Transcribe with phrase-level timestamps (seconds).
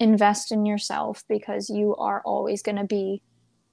[0.00, 3.22] invest in yourself because you are always going to be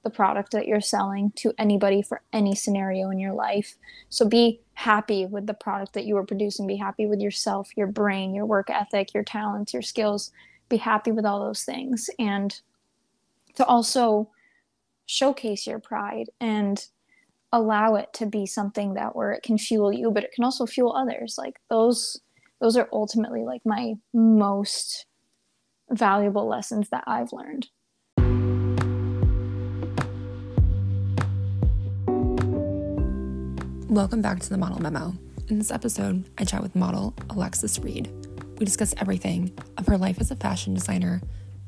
[0.04, 3.76] the product that you're selling to anybody for any scenario in your life.
[4.10, 6.66] So be happy with the product that you are producing.
[6.66, 10.30] Be happy with yourself, your brain, your work ethic, your talents, your skills.
[10.68, 12.08] Be happy with all those things.
[12.18, 12.58] And
[13.56, 14.30] to also
[15.06, 16.86] showcase your pride and
[17.52, 20.66] allow it to be something that where it can fuel you but it can also
[20.66, 22.20] fuel others like those
[22.60, 25.06] those are ultimately like my most
[25.90, 27.68] valuable lessons that I've learned.
[33.88, 35.14] Welcome back to the Model Memo.
[35.48, 38.12] In this episode, I chat with model Alexis Reed.
[38.58, 41.22] We discuss everything of her life as a fashion designer,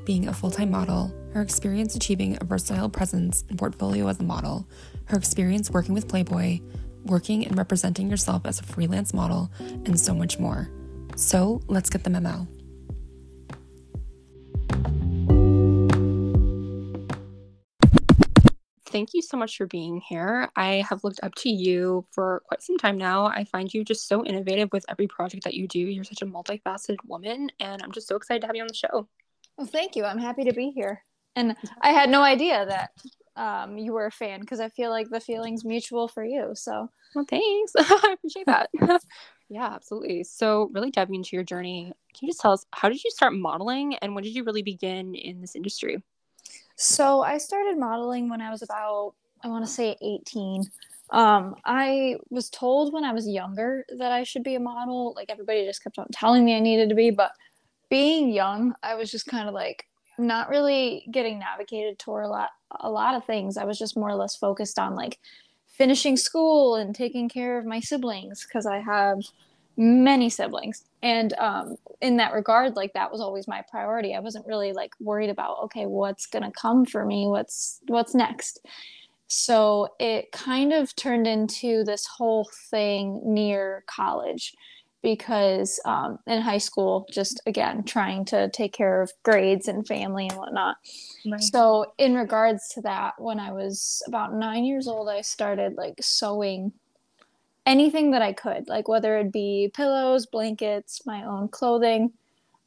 [0.05, 4.25] being a full time model, her experience achieving a versatile presence and portfolio as a
[4.25, 4.69] model,
[5.07, 6.61] her experience working with Playboy,
[7.05, 10.69] working and representing yourself as a freelance model, and so much more.
[11.17, 12.47] So let's get the memo.
[18.91, 20.51] Thank you so much for being here.
[20.57, 23.27] I have looked up to you for quite some time now.
[23.27, 25.79] I find you just so innovative with every project that you do.
[25.79, 28.75] You're such a multifaceted woman, and I'm just so excited to have you on the
[28.75, 29.09] show.
[29.57, 30.05] Well, thank you.
[30.05, 31.03] I'm happy to be here.
[31.37, 32.91] And I had no idea that
[33.37, 36.51] um, you were a fan because I feel like the feeling's mutual for you.
[36.55, 37.73] So, well, thanks.
[37.79, 38.71] I appreciate that.
[39.49, 40.25] yeah, absolutely.
[40.25, 43.35] So, really diving into your journey, can you just tell us how did you start
[43.35, 46.03] modeling and when did you really begin in this industry?
[46.77, 50.65] So I started modeling when I was about, I want to say 18.
[51.11, 55.13] Um, I was told when I was younger that I should be a model.
[55.15, 57.33] Like everybody just kept on telling me I needed to be, but
[57.91, 59.87] being young, I was just kind of like
[60.19, 63.57] not really getting navigated toward a lot a lot of things.
[63.57, 65.19] I was just more or less focused on like
[65.67, 69.19] finishing school and taking care of my siblings because I have
[69.81, 70.85] many siblings.
[71.03, 74.15] And um, in that regard like that was always my priority.
[74.15, 77.27] I wasn't really like worried about okay what's gonna come for me?
[77.27, 78.61] What's what's next?
[79.27, 84.55] So it kind of turned into this whole thing near college
[85.03, 90.29] because um, in high school just again trying to take care of grades and family
[90.29, 90.77] and whatnot.
[91.25, 91.41] Right.
[91.41, 95.95] so in regards to that when i was about nine years old i started like
[96.01, 96.73] sewing
[97.71, 102.13] anything that I could, like whether it be pillows, blankets, my own clothing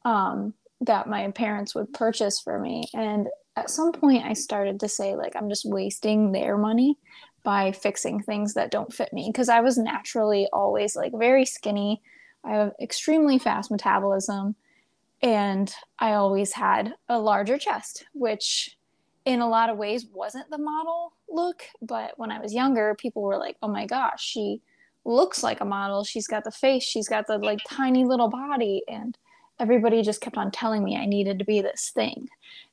[0.06, 2.86] um, that my parents would purchase for me.
[2.94, 6.96] And at some point, I started to say, like, I'm just wasting their money
[7.42, 12.00] by fixing things that don't fit me because I was naturally always like very skinny.
[12.42, 14.54] I have extremely fast metabolism
[15.20, 18.78] and I always had a larger chest, which
[19.26, 21.64] in a lot of ways wasn't the model look.
[21.82, 24.62] But when I was younger, people were like, oh my gosh, she
[25.04, 26.04] looks like a model.
[26.04, 28.82] She's got the face, she's got the like tiny little body.
[28.88, 29.16] And
[29.58, 32.28] everybody just kept on telling me I needed to be this thing.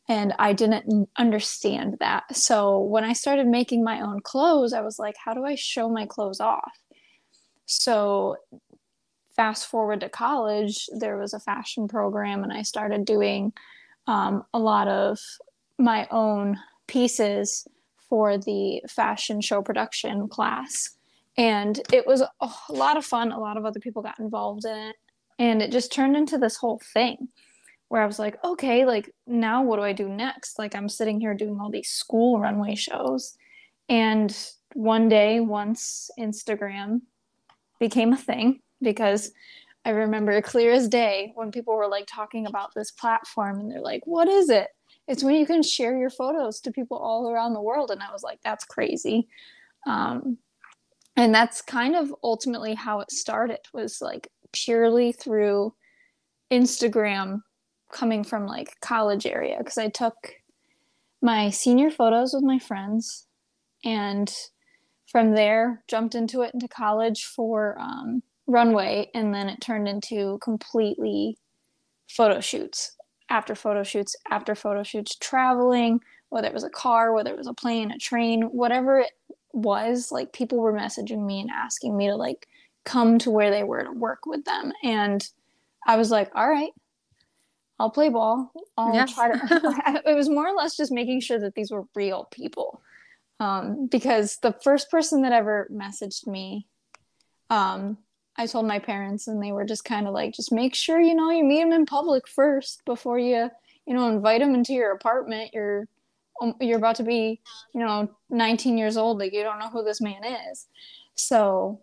[0.10, 2.36] And I didn't understand that.
[2.36, 5.90] So when I started making my own clothes, I was like, how do I show
[5.90, 6.80] my clothes off?
[7.66, 8.38] So
[9.36, 13.54] fast forward to college, there was a fashion program, and I started doing
[14.08, 15.20] um, a lot of
[15.78, 17.66] my own pieces
[18.10, 20.98] for the fashion show production class
[21.38, 23.32] and it was a lot of fun.
[23.32, 24.96] A lot of other people got involved in it.
[25.40, 27.30] And it just turned into this whole thing
[27.88, 30.58] where i was like okay like now what do i do next?
[30.58, 33.38] Like i'm sitting here doing all these school runway shows.
[33.90, 34.36] And
[34.74, 37.02] one day once instagram
[37.80, 39.32] became a thing because
[39.84, 43.82] i remember clear as day when people were like talking about this platform and they're
[43.82, 44.68] like what is it?
[45.08, 47.92] It's when you can share your photos to people all around the world.
[47.92, 49.28] And i was like that's crazy.
[49.86, 50.38] Um,
[51.16, 55.74] and that's kind of ultimately how it started was like purely through
[56.52, 57.42] instagram
[57.92, 60.16] coming from like college area because i took
[61.22, 63.28] my senior photos with my friends
[63.86, 64.34] and
[65.08, 70.40] from there jumped into it into college for um, runway and then it turned into
[70.42, 71.38] completely
[72.10, 72.96] photo shoots
[73.30, 76.00] after photo shoots after photo shoots traveling
[76.30, 79.12] whether it was a car whether it was a plane a train whatever it
[79.54, 82.48] was like people were messaging me and asking me to like
[82.84, 84.72] come to where they were to work with them.
[84.84, 85.28] And
[85.88, 86.72] i was like all right
[87.80, 88.52] i'll play ball.
[88.78, 89.16] I'll yes.
[89.16, 92.82] try to it was more or less just making sure that these were real people.
[93.40, 96.68] Um, because the first person that ever messaged me
[97.50, 97.98] um,
[98.38, 101.16] i told my parents and they were just kind of like just make sure you
[101.16, 103.50] know you meet them in public first before you
[103.86, 105.88] you know invite them into your apartment you're
[106.42, 107.40] Um, you're about to be,
[107.74, 110.68] you know, 19 years old, like you don't know who this man is.
[111.16, 111.82] So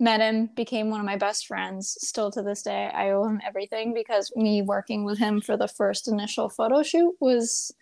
[0.00, 1.96] met him, became one of my best friends.
[2.00, 5.68] Still to this day, I owe him everything because me working with him for the
[5.68, 7.72] first initial photo shoot was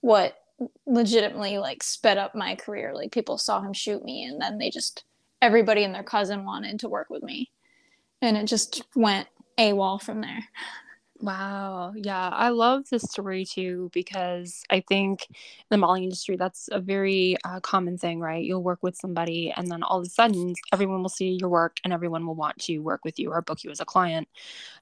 [0.00, 0.38] what
[0.86, 2.94] legitimately like sped up my career.
[2.94, 5.04] Like people saw him shoot me and then they just
[5.42, 7.50] everybody and their cousin wanted to work with me.
[8.22, 9.28] And it just went
[9.58, 10.44] AWOL from there.
[11.24, 11.94] Wow.
[11.96, 12.28] Yeah.
[12.28, 15.36] I love this story too because I think in
[15.70, 18.44] the modeling industry, that's a very uh, common thing, right?
[18.44, 21.78] You'll work with somebody and then all of a sudden everyone will see your work
[21.82, 24.28] and everyone will want to work with you or book you as a client.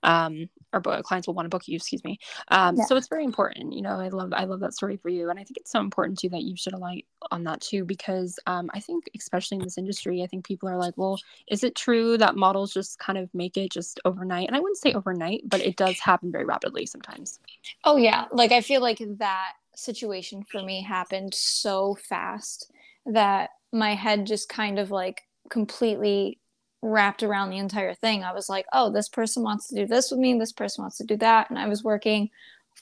[0.03, 2.19] Um, or clients will want to book you, excuse me.
[2.49, 2.87] Um, yeah.
[2.87, 3.73] So it's very important.
[3.73, 5.31] You know, I love, I love that story for you.
[5.31, 8.41] And I think it's so important too that you should align on that too, because
[8.49, 11.77] um, I think, especially in this industry, I think people are like, well, is it
[11.77, 14.49] true that models just kind of make it just overnight?
[14.49, 17.39] And I wouldn't say overnight, but it does happen very rapidly sometimes.
[17.85, 22.71] Oh yeah, like I feel like that situation for me happened so fast
[23.07, 26.39] that my head just kind of like completely
[26.83, 28.25] wrapped around the entire thing.
[28.25, 30.99] I was like, oh, this person wants to do this with me, this person wants
[30.99, 32.29] to do that, and I was working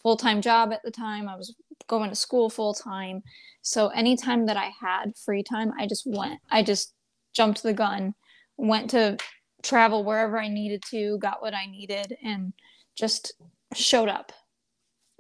[0.02, 1.28] full-time job at the time.
[1.28, 1.54] I was
[1.86, 3.22] going to school full time.
[3.62, 6.40] So anytime that I had free time, I just went.
[6.50, 6.94] I just
[7.34, 8.14] jumped the gun,
[8.56, 9.18] went to
[9.62, 12.52] travel wherever I needed to, got what I needed and
[13.00, 13.32] just
[13.74, 14.32] showed up.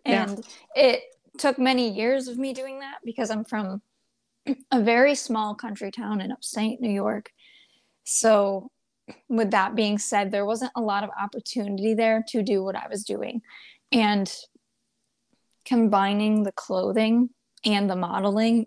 [0.04, 0.44] And
[0.76, 0.82] yeah.
[0.82, 1.02] it
[1.38, 3.82] took many years of me doing that because I'm from
[4.70, 7.30] a very small country town in upstate New York.
[8.04, 8.70] So,
[9.28, 12.86] with that being said, there wasn't a lot of opportunity there to do what I
[12.88, 13.42] was doing.
[13.90, 14.32] And
[15.64, 17.30] combining the clothing
[17.64, 18.66] and the modeling,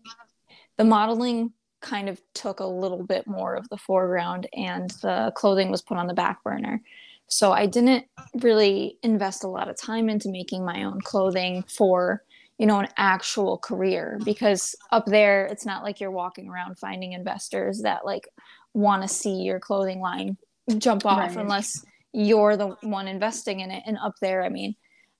[0.77, 5.69] the modeling kind of took a little bit more of the foreground and the clothing
[5.69, 6.81] was put on the back burner.
[7.27, 8.05] So I didn't
[8.41, 12.23] really invest a lot of time into making my own clothing for,
[12.57, 17.13] you know, an actual career because up there it's not like you're walking around finding
[17.13, 18.27] investors that like
[18.73, 20.37] want to see your clothing line
[20.77, 21.37] jump off right.
[21.37, 21.83] unless
[22.13, 23.83] you're the one investing in it.
[23.85, 24.75] And up there, I mean,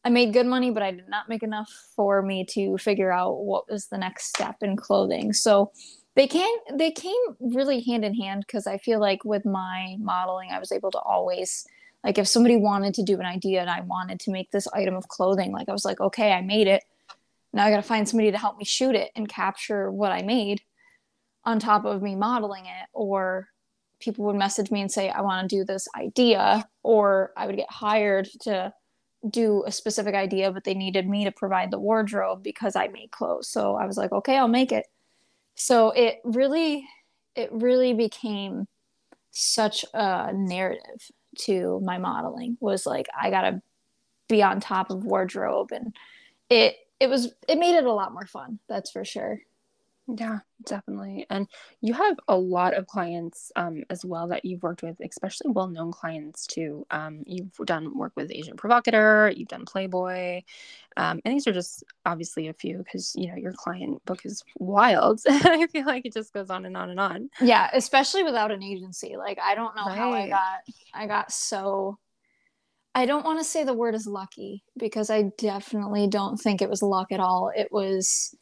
[0.06, 3.44] I made good money, but I did not make enough for me to figure out
[3.44, 5.34] what was the next step in clothing.
[5.34, 5.72] So
[6.16, 10.50] they can they came really hand in hand because I feel like with my modeling,
[10.52, 11.66] I was able to always
[12.04, 14.96] like if somebody wanted to do an idea and I wanted to make this item
[14.96, 16.84] of clothing, like I was like, okay, I made it.
[17.54, 20.22] Now I got to find somebody to help me shoot it and capture what I
[20.22, 20.62] made
[21.46, 22.88] on top of me modeling it.
[22.92, 23.48] Or
[24.00, 26.68] people would message me and say, I want to do this idea.
[26.82, 28.74] Or I would get hired to
[29.30, 33.12] do a specific idea, but they needed me to provide the wardrobe because I make
[33.12, 33.48] clothes.
[33.48, 34.88] So I was like, okay, I'll make it.
[35.56, 36.86] So it really,
[37.36, 38.68] it really became
[39.32, 41.10] such a narrative
[41.40, 43.62] to my modeling was like I gotta
[44.30, 45.96] be on top of wardrobe and
[46.50, 49.40] it it was it made it a lot more fun that's for sure
[50.08, 51.26] yeah, definitely.
[51.30, 51.48] And
[51.80, 55.68] you have a lot of clients um, as well that you've worked with, especially well
[55.68, 56.86] known clients too.
[56.92, 60.42] Um, you've done work with Agent Provocateur, you've done Playboy.
[60.98, 64.44] Um, and these are just obviously a few because, you know, your client book is
[64.60, 65.22] wild.
[65.28, 67.30] I feel like it just goes on and on and on.
[67.40, 69.16] Yeah, especially without an agency.
[69.18, 69.98] Like, I don't know right.
[69.98, 70.60] how I got,
[70.94, 71.98] I got so.
[72.96, 76.70] I don't want to say the word is lucky because I definitely don't think it
[76.70, 77.52] was luck at all.
[77.56, 78.36] It was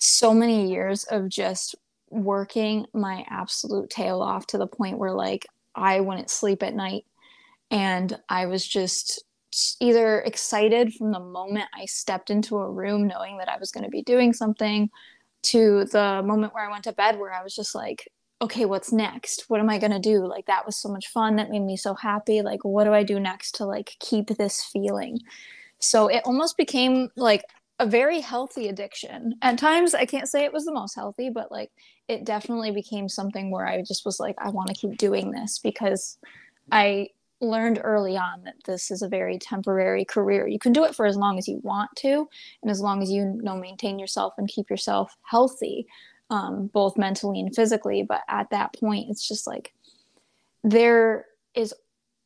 [0.00, 1.76] so many years of just
[2.08, 7.04] working my absolute tail off to the point where like I wouldn't sleep at night.
[7.70, 9.22] And I was just
[9.78, 13.84] either excited from the moment I stepped into a room knowing that I was going
[13.84, 14.90] to be doing something
[15.42, 18.08] to the moment where I went to bed where I was just like
[18.42, 19.44] okay what's next?
[19.48, 20.26] What am I going to do?
[20.26, 21.36] Like that was so much fun.
[21.36, 22.40] That made me so happy.
[22.40, 25.18] Like what do I do next to like keep this feeling?
[25.78, 27.42] So it almost became like
[27.80, 29.34] a very healthy addiction.
[29.40, 31.72] At times, I can't say it was the most healthy, but like
[32.08, 35.58] it definitely became something where I just was like, I want to keep doing this
[35.58, 36.18] because
[36.70, 37.08] I
[37.40, 40.46] learned early on that this is a very temporary career.
[40.46, 42.28] You can do it for as long as you want to,
[42.62, 45.86] and as long as you know maintain yourself and keep yourself healthy,
[46.28, 48.04] um, both mentally and physically.
[48.06, 49.72] But at that point, it's just like
[50.62, 51.72] there is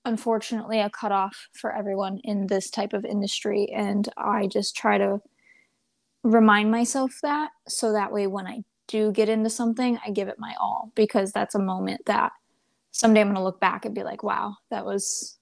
[0.05, 5.21] unfortunately a cutoff for everyone in this type of industry, and I just try to
[6.25, 10.39] remind myself that so that way when I do get into something, I give it
[10.39, 12.33] my all because that's a moment that
[12.91, 15.39] someday I'm going to look back and be like, wow, that was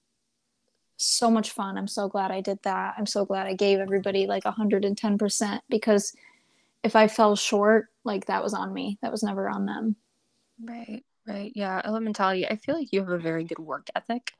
[0.97, 1.77] so much fun.
[1.77, 2.95] I'm so glad I did that.
[2.97, 6.13] I'm so glad I gave everybody like 110% because
[6.83, 8.97] if I fell short, like that was on me.
[9.01, 9.95] That was never on them.
[10.61, 11.03] Right.
[11.25, 11.53] Right.
[11.55, 11.81] Yeah.
[11.83, 12.49] Elementality.
[12.49, 14.33] I feel like you have a very good work ethic.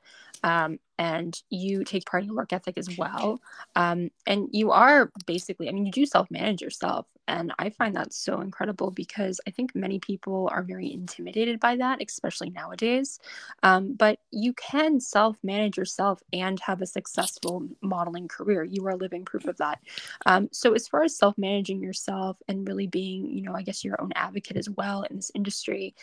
[0.44, 3.40] Um, and you take part in work ethic as well.
[3.74, 7.06] Um, and you are basically, I mean, you do self manage yourself.
[7.26, 11.76] And I find that so incredible because I think many people are very intimidated by
[11.76, 13.18] that, especially nowadays.
[13.62, 18.62] Um, but you can self manage yourself and have a successful modeling career.
[18.62, 19.80] You are living proof of that.
[20.26, 23.82] Um, so, as far as self managing yourself and really being, you know, I guess
[23.82, 25.94] your own advocate as well in this industry,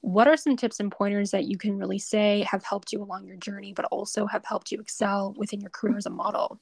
[0.00, 3.26] what are some tips and pointers that you can really say have helped you along
[3.26, 6.60] your journey, but also have helped you excel within your career as a model?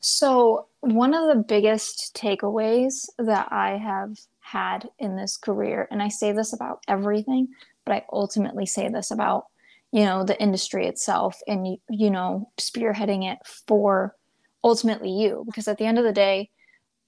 [0.00, 6.08] So, one of the biggest takeaways that I have had in this career, and I
[6.08, 7.48] say this about everything,
[7.84, 9.46] but I ultimately say this about,
[9.90, 14.14] you know, the industry itself and, you know, spearheading it for
[14.62, 15.44] ultimately you.
[15.46, 16.50] Because at the end of the day,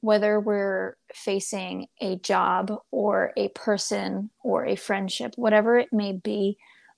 [0.06, 6.56] whether we're facing a job or a person or a friendship, whatever it may be,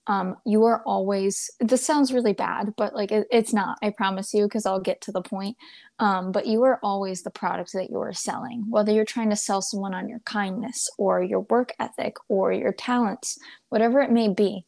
[0.09, 4.35] um, you are always, this sounds really bad, but like it, it's not, I promise
[4.35, 5.57] you, because I'll get to the point.
[5.99, 9.62] Um, but you are always the product that you're selling, whether you're trying to sell
[9.62, 13.38] someone on your kindness or your work ethic or your talents,
[13.71, 14.67] whatever it may be,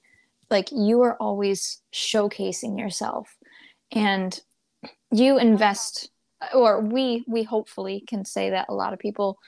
[0.49, 3.37] like you are always showcasing yourself.
[3.93, 4.41] And
[5.11, 6.11] you invest
[6.55, 9.39] or we we hopefully can say that a lot of people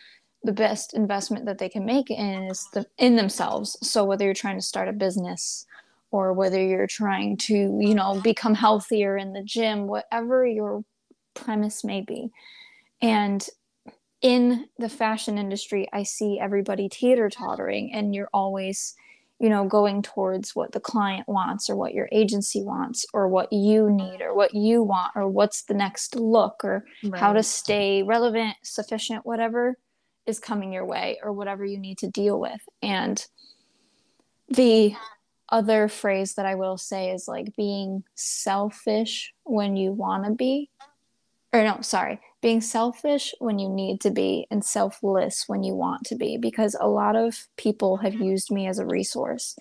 [0.44, 3.76] the best investment that they can make is the in themselves.
[3.86, 5.66] So whether you're trying to start a business
[6.10, 10.84] or whether you're trying to you know become healthier in the gym whatever your
[11.34, 12.30] premise may be.
[13.00, 13.46] And
[14.20, 18.94] in the fashion industry i see everybody teeter tottering and you're always
[19.42, 23.52] you know going towards what the client wants or what your agency wants or what
[23.52, 27.20] you need or what you want or what's the next look or right.
[27.20, 29.76] how to stay relevant sufficient whatever
[30.26, 33.26] is coming your way or whatever you need to deal with and
[34.48, 34.94] the
[35.48, 40.70] other phrase that i will say is like being selfish when you want to be
[41.52, 46.04] or no sorry being selfish when you need to be and selfless when you want
[46.04, 49.56] to be because a lot of people have used me as a resource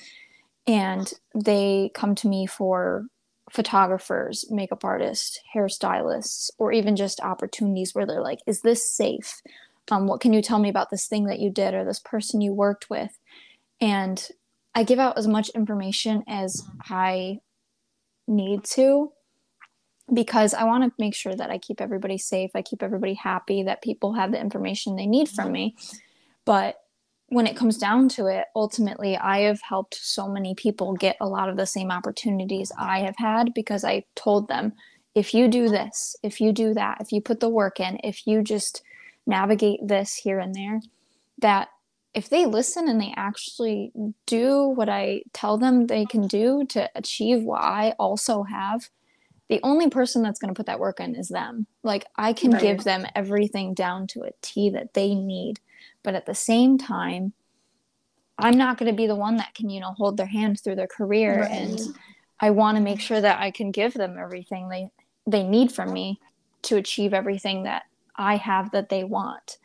[0.68, 3.06] and they come to me for
[3.52, 9.42] photographers, makeup artists, hairstylists, or even just opportunities where they're like, Is this safe?
[9.90, 12.42] Um, what can you tell me about this thing that you did or this person
[12.42, 13.18] you worked with?
[13.80, 14.26] And
[14.74, 17.40] I give out as much information as I
[18.28, 19.12] need to
[20.13, 23.63] because I want to make sure that I keep everybody safe, I keep everybody happy,
[23.63, 25.53] that people have the information they need from mm-hmm.
[25.53, 25.75] me.
[26.46, 26.77] But
[27.27, 31.27] when it comes down to it, ultimately, I have helped so many people get a
[31.27, 34.74] lot of the same opportunities I have had because I told them
[35.15, 38.27] if you do this, if you do that, if you put the work in, if
[38.27, 38.82] you just
[39.25, 40.82] navigate this here and there,
[41.39, 41.70] that
[42.13, 43.91] if they listen and they actually
[44.25, 48.89] do what I tell them they can do to achieve what I also have,
[49.51, 51.67] the only person that's going to put that work in is them.
[51.84, 52.62] Like I can right.
[52.62, 55.60] give them everything down to a T that they need,
[56.03, 57.34] but at the same time,
[58.38, 60.75] I'm not going to be the one that can, you know, hold their hand through
[60.75, 61.51] their career right.
[61.51, 61.81] and
[62.39, 64.89] I want to make sure that I can give them everything they
[65.27, 66.22] they need from me
[66.62, 67.84] to achieve everything that
[68.15, 69.58] I have that they want.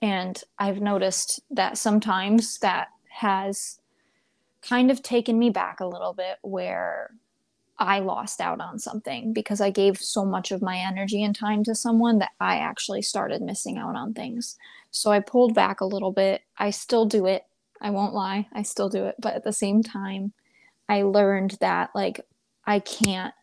[0.00, 3.80] And I've noticed that sometimes that has
[4.62, 7.10] kind of taken me back a little bit where
[7.78, 11.62] I lost out on something because I gave so much of my energy and time
[11.64, 14.56] to someone that I actually started missing out on things.
[14.90, 16.42] So I pulled back a little bit.
[16.56, 17.44] I still do it.
[17.80, 18.48] I won't lie.
[18.52, 19.16] I still do it.
[19.18, 20.32] But at the same time,
[20.88, 22.20] I learned that like
[22.64, 23.34] I can't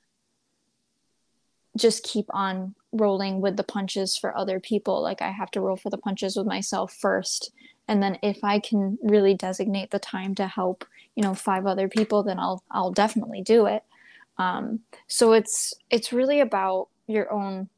[1.77, 5.01] just keep on rolling with the punches for other people.
[5.01, 7.51] Like I have to roll for the punches with myself first.
[7.87, 10.85] And then if I can really designate the time to help,
[11.15, 13.83] you know, five other people, then I'll I'll definitely do it
[14.37, 17.69] um, so it's it's really about your own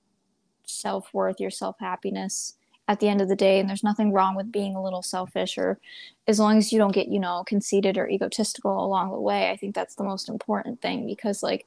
[0.65, 2.55] self-worth your self-happiness
[2.87, 3.59] at the end of the day.
[3.59, 5.79] And there's nothing wrong with being a little selfish or
[6.27, 9.55] as long as you don't get you know conceited or egotistical along the way i
[9.55, 11.65] think that's the most important thing because like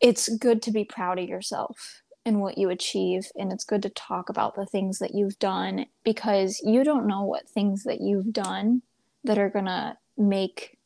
[0.00, 3.30] it's good to be proud of yourself and what you achieve.
[3.36, 7.22] And it's good to talk about the things that you've done because you don't know
[7.22, 8.82] what things that you've done
[9.24, 10.78] that are going to make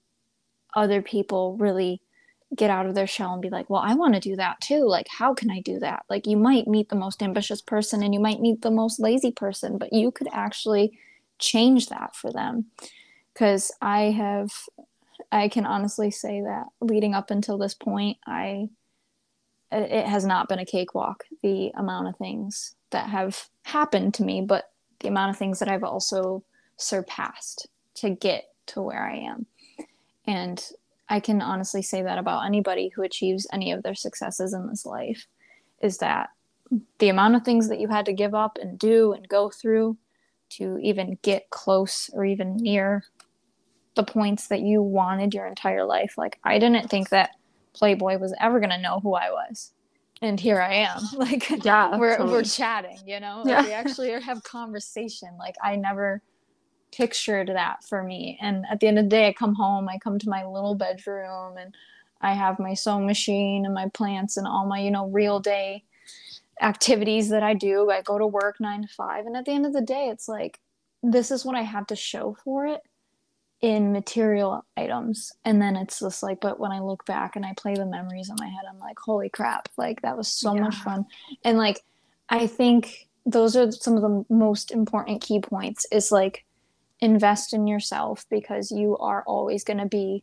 [0.75, 2.01] other people really
[2.57, 4.85] get out of their shell and be like, well, I want to do that too.
[4.87, 6.05] Like, how can I do that?
[6.09, 9.31] Like, you might meet the most ambitious person and you might meet the most lazy
[9.31, 10.99] person, but you could actually
[11.39, 12.67] change that for them.
[13.33, 14.51] Because I have,
[15.31, 18.71] I can honestly say that leading up until this point, I,
[19.71, 24.41] it has not been a cakewalk, the amount of things that have happened to me,
[24.41, 26.43] but the amount of things that I've also
[26.79, 29.47] surpassed to get to where I am.
[30.27, 30.65] And
[31.09, 34.85] I can honestly say that about anybody who achieves any of their successes in this
[34.85, 35.27] life
[35.81, 36.31] is that
[36.99, 39.97] the amount of things that you had to give up and do and go through
[40.51, 43.05] to even get close or even near
[43.95, 46.15] the points that you wanted your entire life.
[46.17, 47.31] Like I didn't think that
[47.75, 49.73] Playboy was ever going to know who I was.
[50.21, 51.01] And here I am.
[51.13, 52.33] Like yeah, we're totally.
[52.33, 53.43] we're chatting, you know?
[53.47, 53.65] Yeah.
[53.65, 55.31] we actually have conversation.
[55.39, 56.23] Like I never
[56.93, 58.39] pictured that for me.
[58.41, 60.75] And at the end of the day, I come home, I come to my little
[60.75, 61.75] bedroom and
[62.21, 65.85] I have my sewing machine and my plants and all my, you know, real day
[66.61, 67.91] activities that I do.
[67.91, 69.27] I go to work nine to five.
[69.27, 70.59] And at the end of the day, it's like,
[71.03, 72.81] this is what I have to show for it
[73.61, 75.33] in material items.
[75.45, 78.31] And then it's just like, but when I look back and I play the memories
[78.31, 80.63] in my head, I'm like, holy crap, like that was so yeah.
[80.63, 81.07] much fun.
[81.45, 81.83] And like,
[82.29, 86.45] I think those are some of the most important key points is like
[87.01, 90.23] invest in yourself because you are always going to be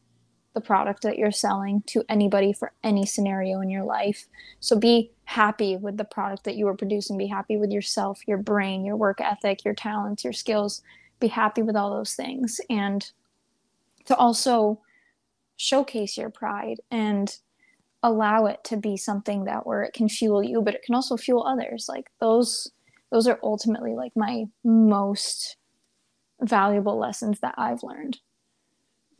[0.53, 4.27] the product that you're selling to anybody for any scenario in your life.
[4.61, 7.17] So be happy with the product that you are producing.
[7.17, 10.81] Be happy with yourself, your brain, your work ethic, your talents, your skills.
[11.19, 12.61] Be happy with all those things.
[12.69, 13.09] And
[14.05, 14.81] to also
[15.57, 17.37] showcase your pride and
[18.01, 21.17] allow it to be something that where it can fuel you, but it can also
[21.17, 21.87] fuel others.
[21.89, 22.71] Like those
[23.11, 25.57] those are ultimately like my most
[26.45, 28.19] valuable lessons that I've learned.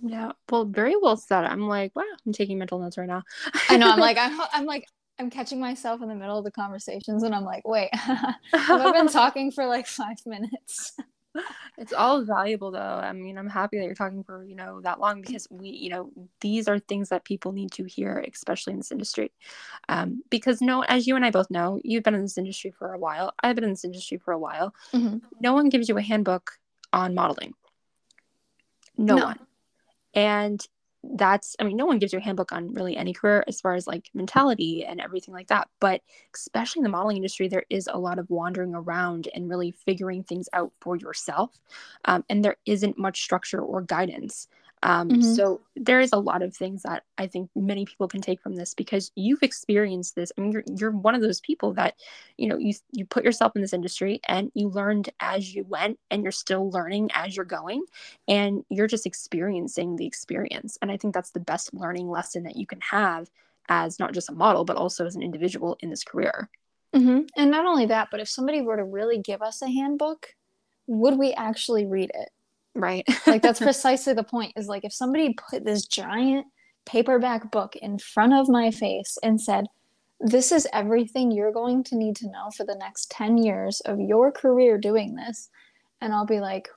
[0.02, 1.46] Yeah, well, very well said.
[1.46, 3.24] I'm like, wow, I'm taking mental notes right now.
[3.70, 3.90] I know.
[3.90, 4.88] I'm like, I'm, I'm like,
[5.20, 7.90] I'm catching myself in the middle of the conversations, and I'm like, wait,
[8.54, 10.94] I've been talking for like five minutes.
[11.78, 12.80] it's all valuable, though.
[12.80, 15.90] I mean, I'm happy that you're talking for you know that long because we, you
[15.90, 19.32] know, these are things that people need to hear, especially in this industry.
[19.88, 22.94] Um, because no, as you and I both know, you've been in this industry for
[22.94, 23.34] a while.
[23.42, 24.74] I've been in this industry for a while.
[24.94, 25.18] Mm-hmm.
[25.40, 26.52] No one gives you a handbook
[26.94, 27.54] on modeling.
[28.98, 29.26] No, no.
[29.26, 29.40] one
[30.16, 30.66] and
[31.14, 33.76] that's i mean no one gives you a handbook on really any career as far
[33.76, 36.02] as like mentality and everything like that but
[36.34, 40.24] especially in the modeling industry there is a lot of wandering around and really figuring
[40.24, 41.60] things out for yourself
[42.06, 44.48] um, and there isn't much structure or guidance
[44.86, 45.34] um, mm-hmm.
[45.34, 48.56] So there is a lot of things that I think many people can take from
[48.56, 50.32] this because you've experienced this.
[50.38, 51.96] I mean, you're, you're one of those people that,
[52.38, 55.98] you know, you you put yourself in this industry and you learned as you went,
[56.12, 57.84] and you're still learning as you're going,
[58.28, 60.78] and you're just experiencing the experience.
[60.84, 63.28] And I think that's the best learning lesson that you can have
[63.68, 66.48] as not just a model, but also as an individual in this career.
[66.94, 67.22] Mm-hmm.
[67.36, 70.36] And not only that, but if somebody were to really give us a handbook,
[70.86, 72.30] would we actually read it?
[72.76, 73.08] Right.
[73.26, 76.46] like that's precisely the point is like if somebody put this giant
[76.86, 79.66] paperback book in front of my face and said,
[80.20, 84.00] This is everything you're going to need to know for the next 10 years of
[84.00, 85.50] your career doing this.
[86.02, 86.70] And I'll be like,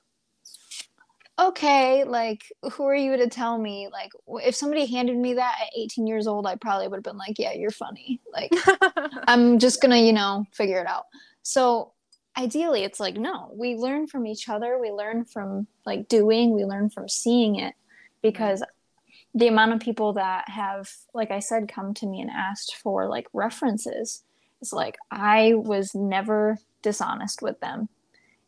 [1.37, 3.87] okay, like, who are you to tell me?
[3.89, 4.11] Like,
[4.43, 7.39] if somebody handed me that at 18 years old, I probably would have been like,
[7.39, 8.19] yeah, you're funny.
[8.33, 8.51] Like,
[9.27, 11.05] I'm just gonna, you know, figure it out.
[11.43, 11.93] So
[12.39, 16.63] ideally it's like no we learn from each other we learn from like doing we
[16.63, 17.75] learn from seeing it
[18.21, 18.63] because
[19.35, 23.07] the amount of people that have like i said come to me and asked for
[23.07, 24.23] like references
[24.61, 27.89] is like i was never dishonest with them.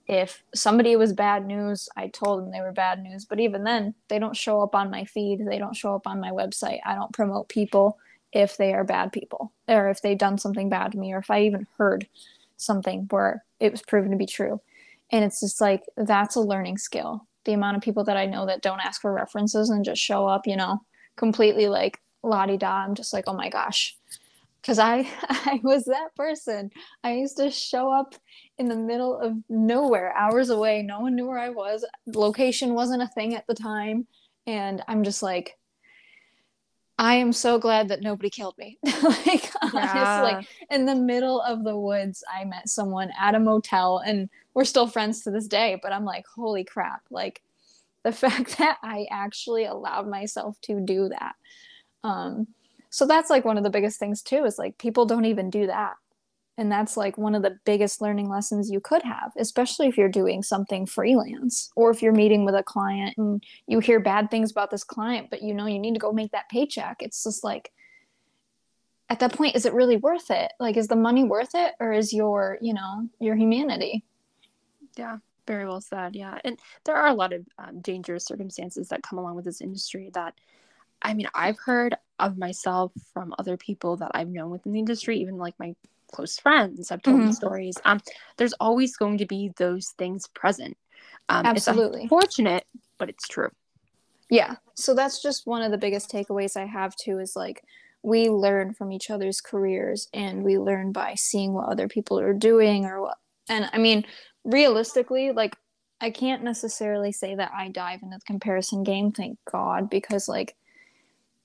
[0.08, 3.94] If somebody was bad news i told them they were bad news but even then
[4.08, 6.96] they don't show up on my feed they don't show up on my website i
[6.96, 7.98] don't promote people
[8.34, 11.30] if they are bad people or if they've done something bad to me or if
[11.30, 12.08] i even heard
[12.62, 14.62] something where it was proven to be true.
[15.12, 17.28] And it's just like that's a learning skill.
[17.46, 20.28] The amount of people that I know that don't ask for references and just show
[20.28, 20.82] up, you know,
[21.16, 22.86] completely like la di da.
[22.86, 23.98] I'm just like, oh my gosh.
[24.64, 26.72] Cause I I was that person.
[27.04, 28.16] I used to show up
[28.58, 30.84] in the middle of nowhere, hours away.
[30.84, 31.84] No one knew where I was.
[32.06, 34.08] Location wasn't a thing at the time.
[34.48, 35.58] And I'm just like,
[37.02, 38.78] I am so glad that nobody killed me.
[38.84, 40.22] like yeah.
[40.22, 44.66] honestly, in the middle of the woods, I met someone at a motel and we're
[44.66, 47.42] still friends to this day, but I'm like, holy crap, like
[48.04, 51.34] the fact that I actually allowed myself to do that.
[52.04, 52.48] Um
[52.92, 55.66] so that's like one of the biggest things too is like people don't even do
[55.66, 55.96] that
[56.58, 60.10] and that's like one of the biggest learning lessons you could have especially if you're
[60.10, 64.52] doing something freelance or if you're meeting with a client and you hear bad things
[64.52, 66.98] about this client but you know you need to go make that paycheck.
[67.02, 67.72] It's just like
[69.10, 70.52] at that point is it really worth it?
[70.60, 74.04] Like is the money worth it or is your you know your humanity?
[74.98, 76.16] Yeah very well said.
[76.16, 79.62] Yeah and there are a lot of um, dangerous circumstances that come along with this
[79.62, 80.36] industry that
[81.02, 85.20] i mean i've heard of myself from other people that i've known within the industry
[85.20, 85.74] even like my
[86.12, 87.32] close friends i've told mm-hmm.
[87.32, 88.00] stories um
[88.38, 90.78] there's always going to be those things present
[91.30, 92.66] um absolutely fortunate
[92.98, 93.50] but it's true
[94.32, 94.56] Yeah.
[94.76, 97.64] So that's just one of the biggest takeaways I have too is like
[98.02, 102.34] we learn from each other's careers and we learn by seeing what other people are
[102.34, 103.18] doing or what
[103.50, 104.06] and I mean
[104.46, 105.56] realistically like
[106.00, 110.56] I can't necessarily say that I dive into the comparison game, thank God, because like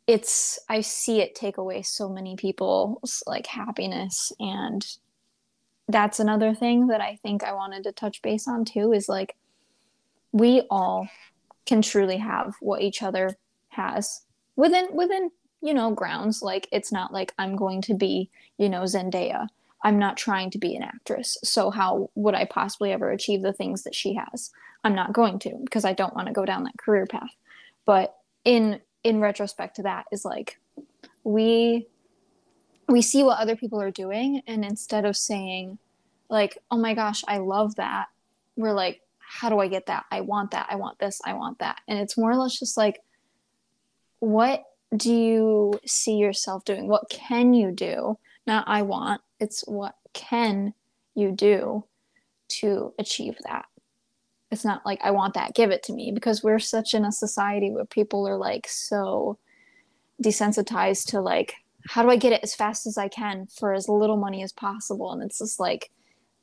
[0.06, 4.86] it's I see it take away so many people's like happiness and
[5.88, 9.36] that's another thing that I think I wanted to touch base on too is like
[10.32, 11.08] we all
[11.64, 13.36] can truly have what each other
[13.68, 14.22] has
[14.54, 15.30] within within
[15.62, 19.48] you know grounds like it's not like I'm going to be you know Zendaya
[19.86, 21.38] I'm not trying to be an actress.
[21.44, 24.50] So how would I possibly ever achieve the things that she has?
[24.82, 27.30] I'm not going to because I don't want to go down that career path.
[27.84, 30.58] But in in retrospect to that is like
[31.22, 31.86] we
[32.88, 35.78] we see what other people are doing and instead of saying
[36.28, 38.08] like, "Oh my gosh, I love that."
[38.56, 40.06] We're like, "How do I get that?
[40.10, 40.66] I want that.
[40.68, 41.20] I want this.
[41.24, 43.00] I want that." And it's more or less just like
[44.18, 44.64] what
[44.96, 46.88] do you see yourself doing?
[46.88, 48.18] What can you do?
[48.44, 50.74] Not I want it's what can
[51.14, 51.84] you do
[52.48, 53.66] to achieve that
[54.56, 57.12] it's not like i want that give it to me because we're such in a
[57.12, 59.38] society where people are like so
[60.22, 61.54] desensitized to like
[61.88, 64.52] how do i get it as fast as i can for as little money as
[64.52, 65.90] possible and it's just like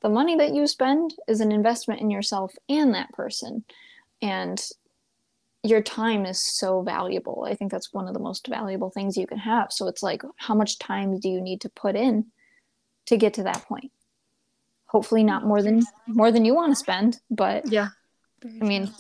[0.02, 3.64] the money that you spend is an investment in yourself and that person
[4.22, 4.70] and
[5.64, 9.26] your time is so valuable i think that's one of the most valuable things you
[9.26, 12.26] can have so it's like how much time do you need to put in
[13.06, 13.92] to get to that point.
[14.86, 17.90] Hopefully not more than more than you want to spend, but yeah.
[18.46, 18.92] I mean,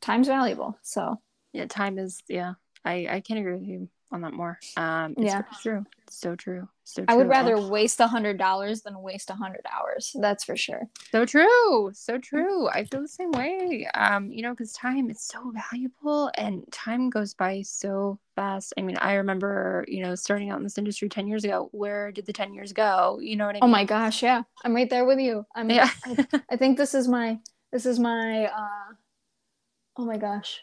[0.00, 0.78] time's valuable.
[0.82, 1.20] So
[1.52, 2.54] yeah, time is yeah.
[2.84, 4.58] I I can agree with you on that more.
[4.76, 5.84] Um, yeah, true.
[6.08, 6.68] So true.
[6.84, 7.14] So true.
[7.14, 10.14] I would rather waste a hundred dollars than waste a hundred hours.
[10.18, 10.88] That's for sure.
[11.10, 11.90] So true.
[11.92, 12.68] So true.
[12.68, 13.86] I feel the same way.
[13.94, 18.72] Um, you know, because time is so valuable and time goes by so fast.
[18.78, 21.68] I mean, I remember, you know, starting out in this industry 10 years ago.
[21.72, 23.18] Where did the 10 years go?
[23.20, 23.64] You know what I mean?
[23.64, 24.42] Oh my gosh, yeah.
[24.64, 25.44] I'm right there with you.
[25.54, 25.90] I'm yeah.
[26.06, 27.38] I, I think this is my
[27.72, 28.94] this is my uh
[29.96, 30.60] oh my gosh.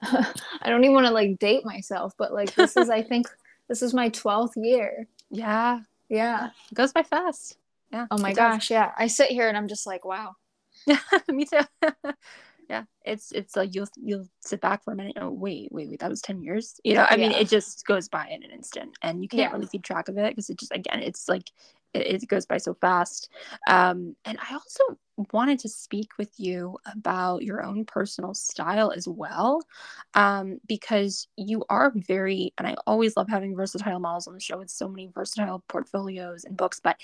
[0.02, 0.32] I
[0.66, 3.28] don't even want to like date myself, but like this is I think
[3.68, 5.06] this is my 12th year.
[5.30, 5.80] Yeah.
[6.08, 6.50] Yeah.
[6.70, 7.58] It goes by fast.
[7.92, 8.06] Yeah.
[8.10, 8.92] Oh my gosh, yeah.
[8.96, 10.34] I sit here and I'm just like, wow.
[10.86, 11.60] Yeah, me too.
[12.68, 12.84] Yeah.
[13.04, 15.16] It's it's like you'll you'll sit back for a minute.
[15.20, 16.00] Oh wait, wait, wait.
[16.00, 16.80] That was ten years.
[16.84, 19.52] You know, I mean, it just goes by in an instant, and you can't yeah.
[19.52, 21.50] really keep track of it because it just again, it's like
[21.94, 23.30] it, it goes by so fast.
[23.68, 24.98] Um, and I also
[25.32, 29.62] wanted to speak with you about your own personal style as well,
[30.14, 34.58] um, because you are very, and I always love having versatile models on the show
[34.58, 36.96] with so many versatile portfolios and books, but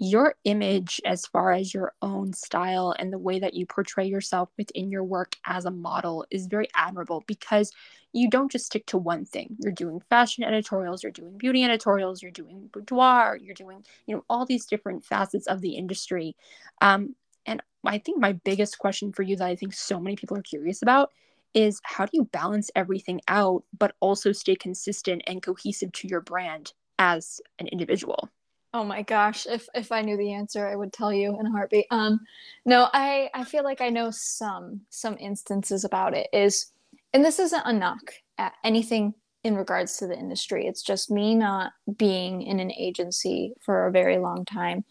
[0.00, 4.48] your image as far as your own style and the way that you portray yourself
[4.56, 7.72] within your work as a model is very admirable because
[8.12, 9.56] you don't just stick to one thing.
[9.58, 14.24] You're doing fashion editorials, you're doing beauty editorials, you're doing boudoir, you're doing, you know,
[14.30, 16.36] all these different facets of the industry.
[16.80, 20.36] Um, and I think my biggest question for you that I think so many people
[20.38, 21.10] are curious about
[21.54, 26.20] is how do you balance everything out, but also stay consistent and cohesive to your
[26.20, 28.28] brand as an individual?
[28.74, 31.50] Oh my gosh, if if I knew the answer, I would tell you in a
[31.50, 31.86] heartbeat.
[31.90, 32.20] Um
[32.64, 36.72] no, I I feel like I know some some instances about it is
[37.14, 40.66] and this isn't a knock at anything in regards to the industry.
[40.66, 44.84] It's just me not being in an agency for a very long time.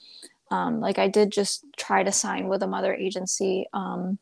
[0.50, 3.68] Um, like I did just try to sign with a mother agency.
[3.74, 4.18] Um,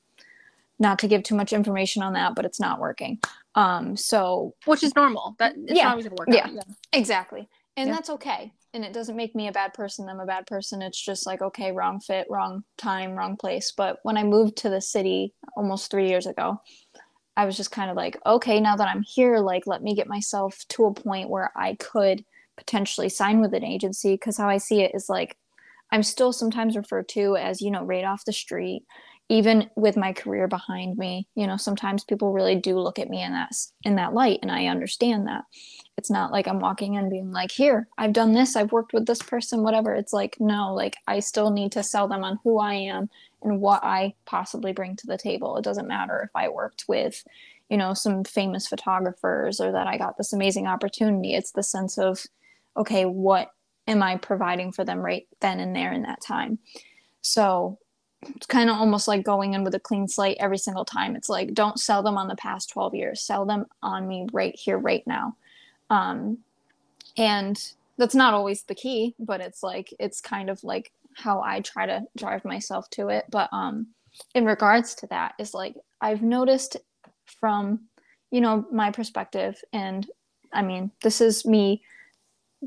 [0.78, 3.20] not to give too much information on that, but it's not working.
[3.54, 5.36] Um, so which is normal.
[5.40, 6.28] That it's yeah, always gonna work.
[6.30, 6.54] Yeah, out.
[6.54, 7.96] yeah, exactly, and yeah.
[7.96, 10.82] that's okay and it doesn't make me a bad person i'm a bad person.
[10.82, 13.74] It's just like okay wrong fit wrong time wrong place.
[13.76, 16.62] But when i moved to the city almost three years ago
[17.38, 20.08] i was just kind of like okay now that i'm here like let me get
[20.08, 22.24] myself to a point where i could
[22.58, 24.14] potentially sign with an agency.
[24.14, 25.38] Because how i see it is like
[25.92, 28.84] i'm still sometimes referred to as you know right off the street
[29.28, 33.24] even with my career behind me you know sometimes people really do look at me
[33.24, 33.52] in that
[33.84, 35.44] in that light and i understand that.
[35.98, 39.06] It's not like i'm walking in being like here i've done this i've worked with
[39.06, 39.94] this person whatever.
[39.94, 43.10] It's like no like i still need to sell them on who i am
[43.42, 45.58] and what i possibly bring to the table.
[45.58, 47.24] It doesn't matter if i worked with
[47.70, 51.34] you know some famous photographers or that i got this amazing opportunity.
[51.34, 52.26] It's the sense of
[52.78, 53.52] okay what
[53.88, 56.60] am i providing for them right then and there in that time?
[57.22, 57.80] So
[58.36, 61.16] it's kind of almost like going in with a clean slate every single time.
[61.16, 64.56] It's like, don't sell them on the past 12 years, sell them on me right
[64.56, 65.36] here, right now.
[65.90, 66.40] Um,
[67.18, 67.62] and
[67.98, 71.86] that's not always the key, but it's like, it's kind of like how I try
[71.86, 73.26] to drive myself to it.
[73.30, 73.88] But um,
[74.34, 76.78] in regards to that, is like, I've noticed
[77.26, 77.82] from,
[78.32, 79.62] you know, my perspective.
[79.72, 80.10] And
[80.54, 81.84] I mean, this is me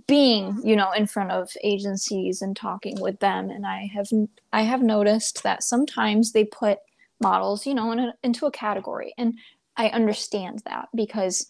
[0.06, 3.50] being, you know, in front of agencies and talking with them.
[3.50, 4.08] And I have,
[4.52, 6.78] I have noticed that sometimes they put
[7.20, 9.12] models, you know, in a, into a category.
[9.18, 9.38] And
[9.76, 11.46] I understand that because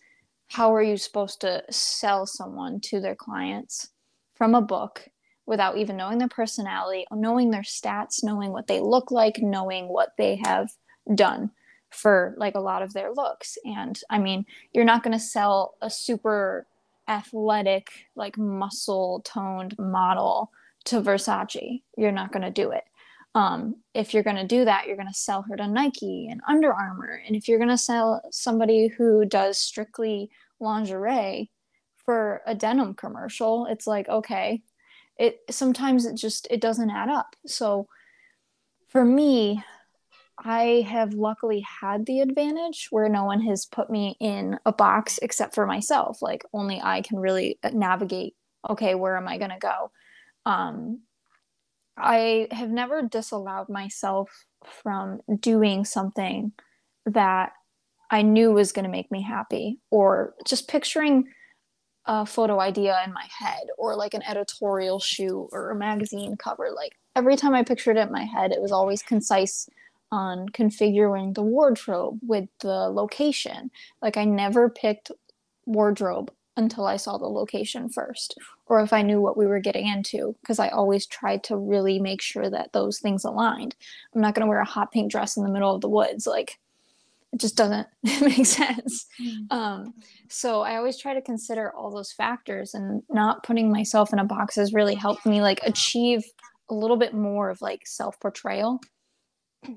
[0.49, 3.91] how are you supposed to sell someone to their clients
[4.35, 5.09] from a book
[5.47, 10.11] without even knowing their personality, knowing their stats, knowing what they look like, knowing what
[10.17, 10.71] they have
[11.15, 11.51] done
[11.91, 13.57] for like a lot of their looks.
[13.65, 16.67] And I mean, you're not going to sell a super
[17.09, 20.51] athletic, like muscle toned model
[20.85, 21.83] to Versace.
[21.97, 22.85] You're not going to do it.
[23.35, 26.41] Um, if you're going to do that, you're going to sell her to Nike and
[26.49, 27.23] Under Armour.
[27.27, 31.51] And if you're going to sell somebody who does strictly lingerie
[31.97, 34.63] for a denim commercial, it's like, okay,
[35.19, 37.89] it sometimes it just it doesn't add up so
[38.89, 39.63] for me
[40.45, 45.19] i have luckily had the advantage where no one has put me in a box
[45.23, 46.23] except for myself.
[46.23, 48.35] Like only i can really navigate
[48.69, 49.91] okay where am i going to go?
[50.47, 51.01] Um,
[51.97, 54.47] i have never disallowed myself
[54.83, 56.53] from doing something
[57.07, 57.53] that
[58.11, 61.29] i knew was going to make me happy or just picturing
[62.07, 66.71] a photo idea in my head or like an editorial shoot or a magazine cover.
[66.75, 69.69] Like every time i pictured it in my head it was always concise
[70.11, 73.71] on configuring the wardrobe with the location
[74.03, 75.11] like i never picked
[75.67, 79.87] wardrobe until i saw the location first or if i knew what we were getting
[79.87, 83.77] into because i always tried to really make sure that those things aligned
[84.15, 86.27] i'm not going to wear a hot pink dress in the middle of the woods
[86.27, 86.59] like
[87.33, 87.87] it just doesn't
[88.23, 89.07] make sense.
[89.21, 89.53] Mm.
[89.53, 89.95] Um,
[90.29, 94.25] so I always try to consider all those factors and not putting myself in a
[94.25, 96.25] box has really helped me like achieve
[96.71, 98.81] a little bit more of like self portrayal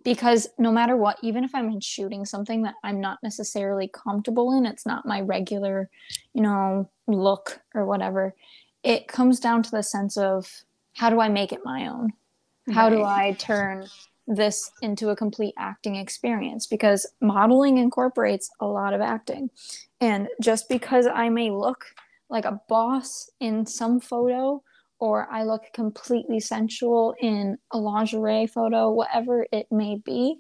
[0.04, 4.66] because no matter what, even if I'm shooting something that I'm not necessarily comfortable in,
[4.66, 5.90] it's not my regular,
[6.34, 8.36] you know, look or whatever,
[8.84, 10.64] it comes down to the sense of
[10.96, 12.14] how do I make it my own?
[12.72, 12.96] How right.
[12.96, 13.88] do I turn
[14.28, 19.50] this into a complete acting experience because modeling incorporates a lot of acting.
[20.00, 21.86] And just because I may look
[22.30, 24.64] like a boss in some photo
[25.02, 30.40] or I look completely sensual in a lingerie photo, whatever it may be,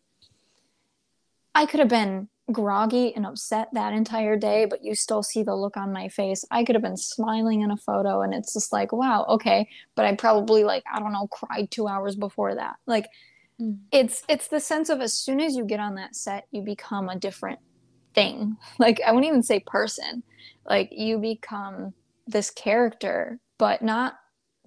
[1.53, 5.55] I could have been groggy and upset that entire day, but you still see the
[5.55, 6.45] look on my face.
[6.49, 9.67] I could have been smiling in a photo and it's just like, wow, okay.
[9.95, 12.77] But I probably like, I don't know, cried two hours before that.
[12.87, 13.07] Like
[13.61, 13.79] Mm.
[13.91, 17.09] It's it's the sense of as soon as you get on that set, you become
[17.09, 17.59] a different
[18.13, 18.57] thing.
[18.79, 20.23] Like I wouldn't even say person.
[20.67, 21.93] Like you become
[22.27, 24.15] this character, but not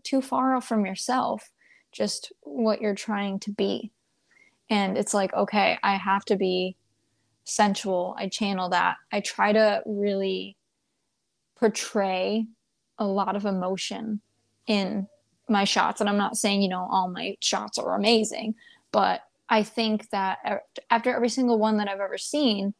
[0.04, 1.50] too far off from yourself,
[1.92, 3.90] just what you're trying to be.
[4.70, 6.76] And it's like, okay, I have to be
[7.44, 8.14] sensual.
[8.18, 8.96] I channel that.
[9.12, 10.56] I try to really
[11.56, 12.46] portray
[12.98, 14.20] a lot of emotion
[14.66, 15.06] in
[15.48, 16.00] my shots.
[16.00, 18.54] And I'm not saying, you know, all my shots are amazing,
[18.92, 20.38] but I think that
[20.90, 22.72] after every single one that I've ever seen,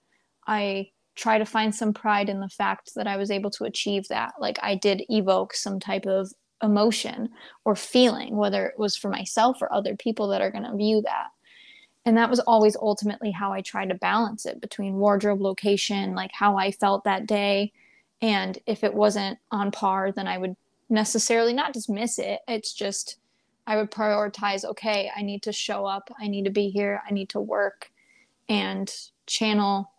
[0.47, 4.09] I try to find some pride in the fact that I was able to achieve
[4.09, 4.33] that.
[4.41, 7.31] Like I did evoke some type of emotion
[7.64, 11.03] or feeling, whether it was for myself or other people that are going to view
[11.03, 11.29] that.
[12.07, 16.33] And that was always ultimately how I tried to balance it between wardrobe location, like
[16.33, 17.73] how I felt that day.
[18.21, 20.57] And if it wasn't on par, then I would
[20.90, 22.40] necessarily not dismiss it.
[22.47, 23.17] It's just
[23.67, 27.12] I would prioritize okay, I need to show up, I need to be here, I
[27.12, 27.90] need to work
[28.49, 28.93] and
[29.27, 29.90] channel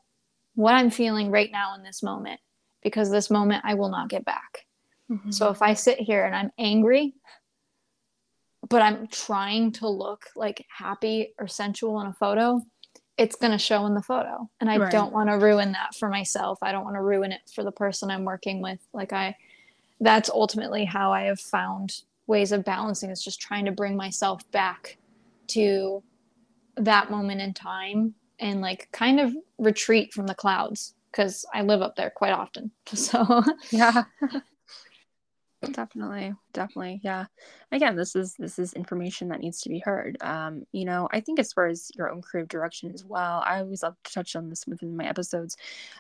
[0.54, 2.40] what I'm feeling right now in this moment
[2.84, 4.65] because this moment I will not get back.
[5.12, 5.32] Mm-hmm.
[5.32, 7.14] So if I sit here and I'm angry,
[8.68, 12.62] but I'm trying to look like happy or sensual in a photo,
[13.18, 14.50] it's going to show in the photo.
[14.60, 14.92] And I right.
[14.92, 16.60] don't want to ruin that for myself.
[16.62, 18.80] I don't want to ruin it for the person I'm working with.
[18.94, 19.36] Like I
[20.02, 24.50] that's ultimately how I have found ways of balancing is just trying to bring myself
[24.52, 24.98] back
[25.48, 26.04] to
[26.76, 31.82] that moment in time and like kind of retreat from the clouds because I live
[31.82, 32.72] up there quite often.
[32.96, 34.04] So yeah.
[35.74, 37.26] definitely definitely yeah.
[37.72, 40.18] Again this is this is information that needs to be heard.
[40.22, 43.60] Um you know i think as far as your own creative direction as well i
[43.60, 45.58] always love to touch on this within my episodes.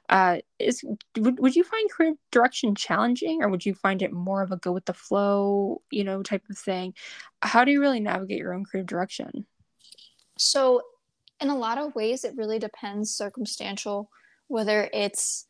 [0.09, 0.83] Uh is
[1.17, 4.57] would, would you find creative direction challenging or would you find it more of a
[4.57, 6.93] go with the flow you know type of thing?
[7.41, 9.45] How do you really navigate your own creative direction?
[10.37, 10.81] So
[11.41, 14.09] in a lot of ways it really depends circumstantial
[14.47, 15.47] whether it's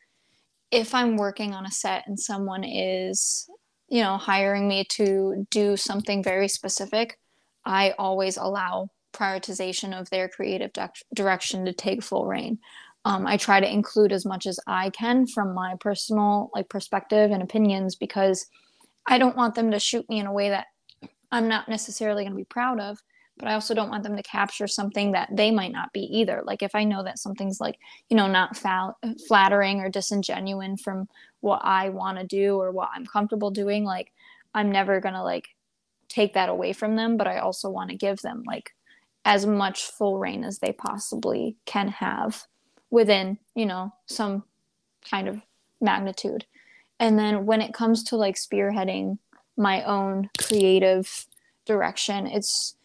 [0.72, 3.50] if I'm working on a set and someone is
[3.88, 7.18] you know, hiring me to do something very specific,
[7.66, 10.72] I always allow prioritization of their creative
[11.14, 12.60] direction to take full reign.
[13.06, 17.32] um, I try to include as much as I can from my personal like perspective
[17.32, 18.48] and opinions because
[19.08, 20.66] I don't want them to shoot me in a way that
[21.32, 22.98] I'm not necessarily going to be proud of,
[23.38, 26.42] but I also don't want them to capture something that they might not be either.
[26.46, 27.78] Like if I know that something's like,
[28.10, 31.10] you know, not fal- flattering or disingenuous from
[31.42, 34.14] what I want to do or what I'm comfortable doing, like
[34.54, 35.50] I'm never going to like
[36.08, 38.74] take that away from them, but I also want to give them like
[39.26, 42.46] as much full reign as they possibly can have
[42.90, 44.44] within, you know, some
[45.10, 45.42] kind of
[45.82, 46.46] magnitude.
[47.00, 49.18] And then when it comes to like spearheading
[49.58, 51.26] my own creative
[51.66, 52.76] direction, it's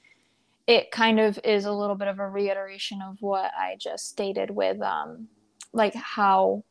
[0.66, 4.50] it kind of is a little bit of a reiteration of what I just stated
[4.50, 5.28] with um
[5.72, 6.64] like how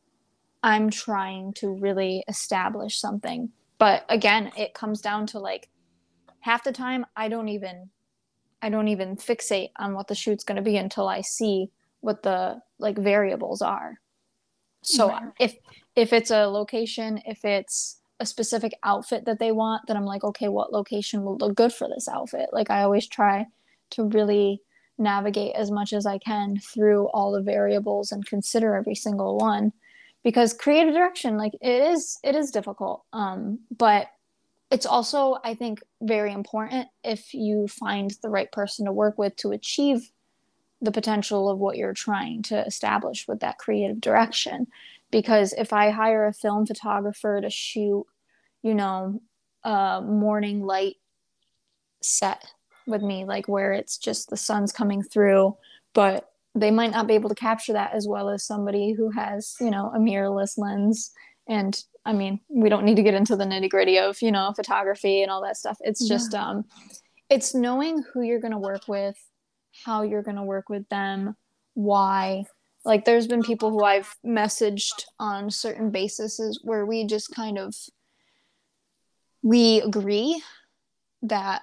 [0.61, 3.49] I'm trying to really establish something.
[3.77, 5.69] But again, it comes down to like
[6.41, 7.89] half the time I don't even
[8.61, 11.71] I don't even fixate on what the shoot's going to be until I see
[12.01, 13.99] what the like variables are.
[14.83, 15.29] So right.
[15.39, 15.55] if
[15.95, 20.25] if it's a location, if it's a specific outfit that they want, then I'm like,
[20.25, 22.49] okay, what location will look good for this outfit?
[22.51, 23.47] Like I always try
[23.91, 24.61] to really
[24.97, 29.71] navigate as much as I can through all the variables and consider every single one.
[30.23, 34.07] Because creative direction like it is it is difficult um but
[34.69, 39.33] it's also i think very important if you find the right person to work with
[39.37, 40.11] to achieve
[40.81, 44.67] the potential of what you're trying to establish with that creative direction.
[45.11, 48.05] Because if i hire a film photographer to shoot
[48.61, 49.21] you know
[49.63, 50.97] a morning light
[52.01, 52.45] set
[52.89, 55.55] with me like where it's just the sun's coming through
[55.93, 59.55] but they might not be able to capture that as well as somebody who has
[59.59, 61.11] you know a mirrorless lens.
[61.47, 64.53] And i mean we don't need to get into the nitty gritty of you know
[64.55, 65.77] photography and all that stuff.
[65.81, 66.47] It's just yeah.
[66.47, 66.65] um
[67.29, 69.15] it's knowing who you're going to work with
[69.85, 71.35] how you're going to work with them
[71.75, 72.43] why.
[72.85, 77.75] Like there's been people who i've messaged on certain bases where we just kind of
[79.41, 80.41] we agree
[81.23, 81.61] that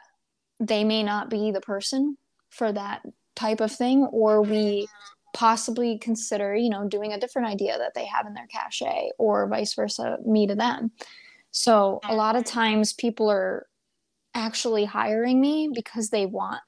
[0.60, 2.16] they may not be the person
[2.50, 3.02] for that
[3.34, 4.86] type of thing or we
[5.34, 9.46] possibly consider you know doing a different idea that they have in their cache or
[9.48, 10.90] vice versa me to them.
[11.50, 13.66] So a lot of times people are
[14.34, 16.60] actually hiring me because they want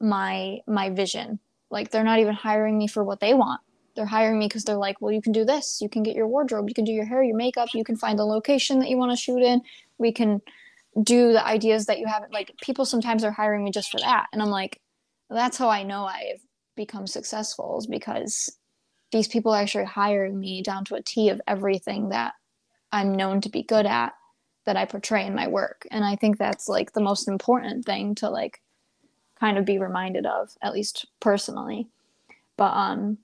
[0.00, 1.38] my my vision.
[1.70, 3.60] Like they're not even hiring me for what they want.
[3.94, 5.78] They're hiring me because they're like well you can do this.
[5.80, 6.68] You can get your wardrobe.
[6.68, 7.70] You can do your hair your makeup.
[7.72, 9.62] You can find the location that you want to shoot in.
[9.96, 10.42] We can
[11.02, 14.26] do the ideas that you have like people sometimes are hiring me just for that
[14.32, 14.80] and i'm like
[15.30, 16.40] that's how I know I've
[16.76, 18.56] become successful is because
[19.12, 22.34] these people are actually hiring me down to a T of everything that
[22.92, 24.14] I'm known to be good at
[24.64, 25.86] that I portray in my work.
[25.90, 28.60] And I think that's like the most important thing to like
[29.38, 31.88] kind of be reminded of, at least personally.
[32.56, 33.18] But um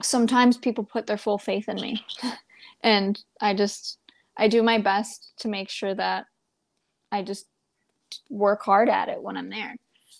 [0.00, 2.04] sometimes people put their full faith in me.
[2.82, 3.98] and I just
[4.36, 6.26] I do my best to make sure that
[7.10, 7.46] I just
[8.30, 9.74] work hard at it when I'm there.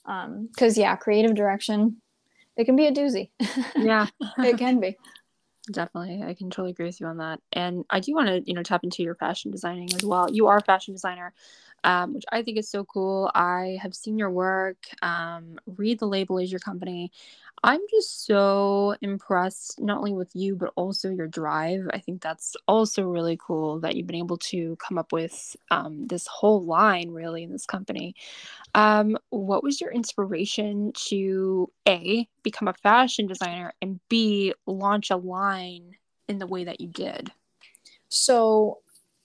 [0.04, 2.00] Because um, yeah creative direction
[2.56, 3.30] it can be a doozy.
[3.76, 4.06] Yeah.
[4.38, 4.96] It can be.
[5.72, 6.22] Definitely.
[6.24, 7.40] I can totally agree with you on that.
[7.52, 10.30] And i do want to you know tap into your fashion designing as well.
[10.30, 11.32] You are a fashion designer
[11.84, 16.06] um, which i think is so cool i have seen your work um, Reed The
[16.06, 17.10] Label is your company
[17.62, 21.88] I'm just so impressed, not only with you, but also your drive.
[21.92, 26.06] I think that's also really cool that you've been able to come up with um,
[26.06, 28.14] this whole line, really, in this company.
[28.74, 35.16] Um, what was your inspiration to A, become a fashion designer, and B, launch a
[35.16, 35.96] line
[36.28, 37.32] in the way that you did?
[38.08, 38.78] So,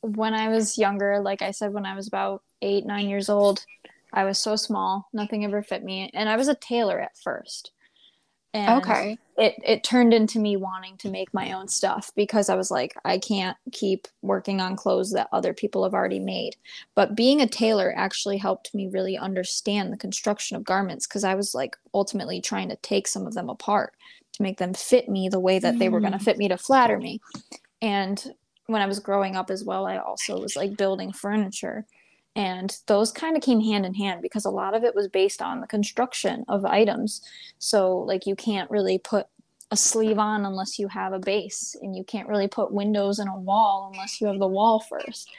[0.04, 3.66] when I was younger, like I said, when I was about eight, nine years old,
[4.12, 6.12] I was so small, nothing ever fit me.
[6.13, 7.72] And I was a tailor at first.
[8.54, 9.18] And okay.
[9.36, 12.96] It it turned into me wanting to make my own stuff because I was like,
[13.04, 16.56] I can't keep working on clothes that other people have already made.
[16.94, 21.34] But being a tailor actually helped me really understand the construction of garments because I
[21.34, 23.96] was like ultimately trying to take some of them apart
[24.34, 25.80] to make them fit me the way that mm.
[25.80, 27.22] they were going to fit me to flatter me.
[27.82, 28.34] And
[28.67, 31.86] when I was growing up as well, I also was like building furniture.
[32.36, 35.41] And those kind of came hand in hand because a lot of it was based
[35.41, 37.21] on the construction of items.
[37.60, 39.28] So like you can't really put
[39.69, 43.28] a sleeve on unless you have a base and you can't really put windows in
[43.28, 45.30] a wall unless you have the wall first.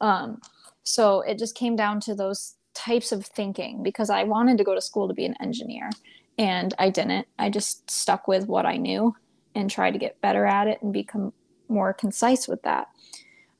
[0.00, 0.40] Um,
[0.82, 4.74] so it just came down to those types of thinking because i wanted to go
[4.74, 5.90] to school to be an engineer
[6.38, 7.26] and i didn't.
[7.38, 9.14] I just stuck with what i knew
[9.54, 11.32] and tried to get better at it and become
[11.72, 12.88] more concise with that.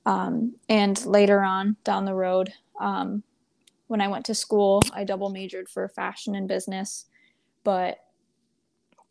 [0.05, 3.23] Um, and later on down the road um,
[3.87, 7.07] when I went to school, I double majored for fashion and business,
[7.63, 7.99] but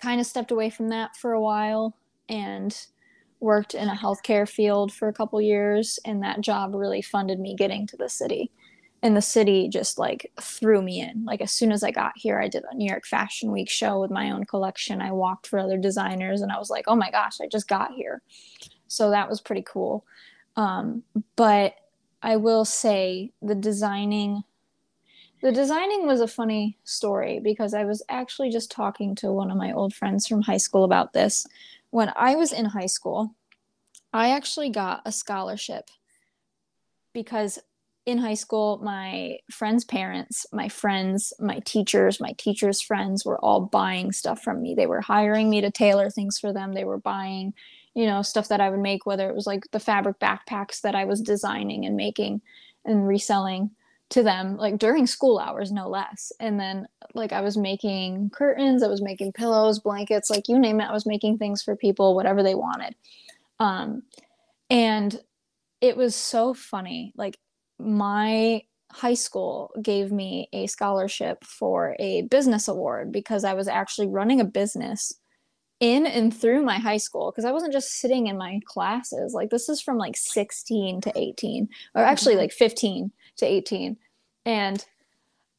[0.01, 1.95] kind of stepped away from that for a while
[2.27, 2.75] and
[3.39, 5.99] worked in a healthcare field for a couple years.
[6.03, 8.51] And that job really funded me getting to the city.
[9.03, 11.25] And the city just like threw me in.
[11.25, 13.99] Like as soon as i got here i did a new york fashion week show
[13.99, 15.01] with my own collection.
[15.01, 17.91] I walked for other designers and i was like oh my gosh i just got
[17.93, 18.21] here
[18.91, 20.05] so that was pretty cool
[20.55, 21.03] um,
[21.35, 21.75] but
[22.21, 24.43] i will say the designing
[25.41, 29.57] the designing was a funny story because i was actually just talking to one of
[29.57, 31.47] my old friends from high school about this
[31.91, 33.35] when I was in high school,
[34.11, 35.89] I actually got a scholarship
[37.13, 37.59] because
[38.05, 43.61] in high school, my friends' parents, my friends, my teachers, my teachers' friends were all
[43.61, 44.73] buying stuff from me.
[44.73, 46.73] They were hiring me to tailor things for them.
[46.73, 47.53] They were buying,
[47.93, 50.95] you know, stuff that I would make, whether it was like the fabric backpacks that
[50.95, 52.41] I was designing and making
[52.85, 53.71] and reselling
[54.11, 56.31] to them like during school hours no less.
[56.39, 60.79] And then like i was making curtains i was making pillows blankets like you name
[60.79, 62.95] it i was making things for people whatever they wanted.
[63.59, 64.03] Um
[64.69, 65.19] and
[65.81, 67.37] it was so funny like
[67.79, 68.61] my
[68.91, 74.41] high school gave me a scholarship for a business award because i was actually running
[74.41, 75.13] a business
[75.81, 79.33] in and through my high school because I wasn't just sitting in my classes.
[79.33, 82.41] Like this is from like 16 to 18, or actually mm-hmm.
[82.41, 83.97] like 15 to 18.
[84.45, 84.85] And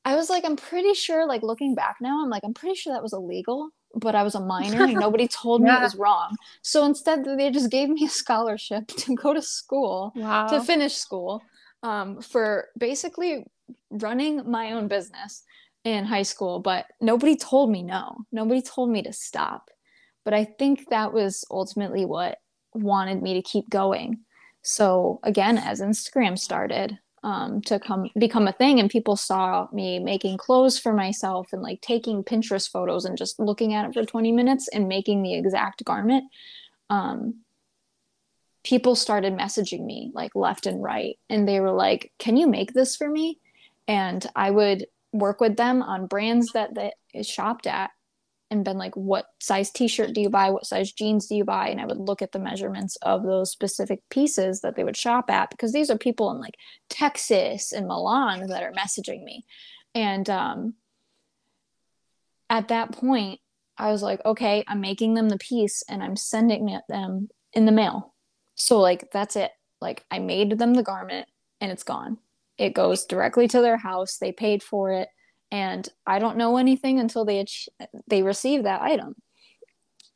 [0.05, 2.93] I was like, I'm pretty sure, like looking back now, I'm like, I'm pretty sure
[2.93, 5.73] that was illegal, but I was a minor and nobody told yeah.
[5.73, 6.37] me it was wrong.
[6.62, 10.47] So instead, they just gave me a scholarship to go to school, wow.
[10.47, 11.43] to finish school,
[11.83, 13.45] um, for basically
[13.91, 15.43] running my own business
[15.85, 16.61] in high school.
[16.61, 19.68] But nobody told me no, nobody told me to stop.
[20.25, 22.39] But I think that was ultimately what
[22.75, 24.20] wanted me to keep going.
[24.62, 29.99] So again, as Instagram started, um, to come become a thing and people saw me
[30.01, 34.05] making clothes for myself and like taking pinterest photos and just looking at it for
[34.05, 36.25] 20 minutes and making the exact garment
[36.91, 37.37] um,
[38.64, 41.18] people started messaging me like left and right.
[41.29, 43.39] And they were like can you make this for me?
[43.89, 47.91] And i would work with them on brands that is shopped at
[48.53, 50.51] and been like, what size t shirt do you buy?
[50.51, 51.69] What size jeans do you buy?
[51.69, 55.31] And I would look at the measurements of those specific pieces that they would shop
[55.31, 56.57] at because these are people in like
[56.91, 59.47] Texas and Milan that are messaging me.
[59.95, 60.75] And um,
[62.51, 63.41] at that point,
[63.79, 67.65] I was like, okay, I'm making them the piece and I'm sending it them in
[67.65, 68.15] the mail.
[68.55, 69.51] So, like, that's it.
[69.81, 71.27] Like, I made them the garment
[71.63, 72.19] and it's gone.
[72.59, 74.19] It goes directly to their house.
[74.19, 75.09] They paid for it
[75.53, 77.69] and I don't know anything until they ach-
[78.09, 79.15] they receive that item.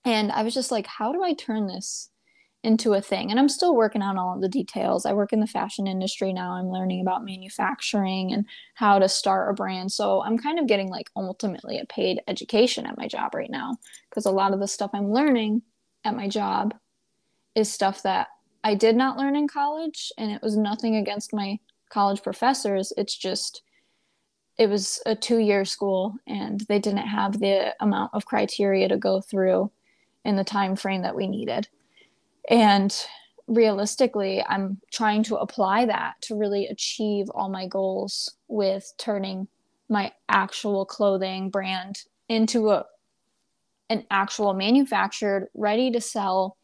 [0.05, 2.09] And I was just like, how do I turn this
[2.63, 3.31] into a thing?
[3.31, 5.05] And I'm still working on all of the details.
[5.05, 6.53] I work in the fashion industry now.
[6.53, 9.93] I'm learning about manufacturing and how to start a brand.
[9.93, 13.77] So I'm kind of getting like ultimately a paid education at my job right now
[14.09, 15.63] because a lot of the stuff I'm learning
[16.03, 16.75] at my job
[17.55, 18.29] is stuff that
[18.65, 21.59] I did not learn in college and it was nothing against my
[21.91, 22.93] college professors.
[22.97, 23.63] It's just
[24.59, 28.97] it was a two year school and they didn't have the amount of criteria to
[28.97, 29.71] go through
[30.25, 31.69] in the time frame that we needed.
[32.49, 32.95] And
[33.49, 39.47] realistically i'm trying to apply that to really achieve all my goals with turning
[39.89, 42.85] my actual clothing brand into a
[43.89, 46.57] an actual manufactured ready to sell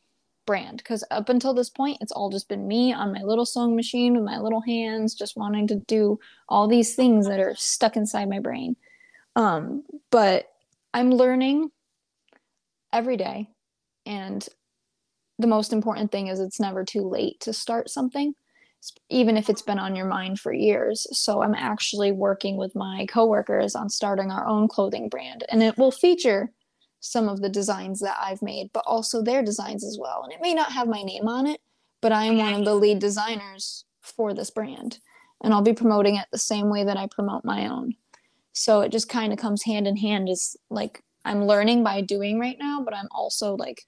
[0.46, 3.76] brand because up until this point it's all just been me on my little sewing
[3.76, 6.18] machine with my little hands just wanting to do
[6.48, 8.76] all these things that are stuck inside my brain.
[9.36, 10.48] Um, but
[10.94, 11.70] i'm learning
[12.92, 13.48] every day
[14.04, 14.46] and
[15.38, 18.34] the most important thing is it's never too late to start something
[19.08, 21.06] even if it's been on your mind for years.
[21.12, 25.78] So i'm actually working with my coworkers on starting our own clothing brand and it
[25.78, 26.52] will feature
[27.02, 30.22] some of the designs that I've made, but also their designs as well.
[30.22, 31.60] And it may not have my name on it,
[32.00, 35.00] but I am one of the lead designers for this brand.
[35.42, 37.94] And I'll be promoting it the same way that I promote my own.
[38.52, 42.38] So it just kind of comes hand in hand is like I'm learning by doing
[42.38, 43.82] right now, but I'm also like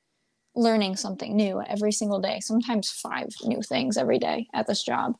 [0.56, 5.14] learning something new every single day, sometimes five new things every day at this job.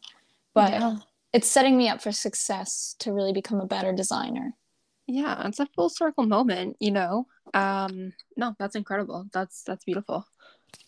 [0.53, 0.97] But yeah.
[1.33, 4.55] it's setting me up for success to really become a better designer.
[5.07, 7.27] Yeah, it's a full circle moment, you know.
[7.53, 9.27] Um, no, that's incredible.
[9.33, 10.27] That's that's beautiful.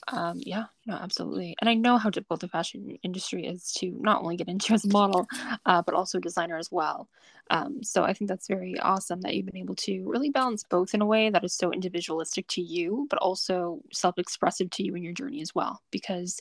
[0.09, 1.57] Um, yeah, no, absolutely.
[1.61, 4.85] And I know how difficult the fashion industry is to not only get into as
[4.85, 5.27] a model,
[5.67, 7.09] uh, but also a designer as well.
[7.51, 10.95] Um, so I think that's very awesome that you've been able to really balance both
[10.95, 15.03] in a way that is so individualistic to you, but also self-expressive to you in
[15.03, 15.81] your journey as well.
[15.91, 16.41] Because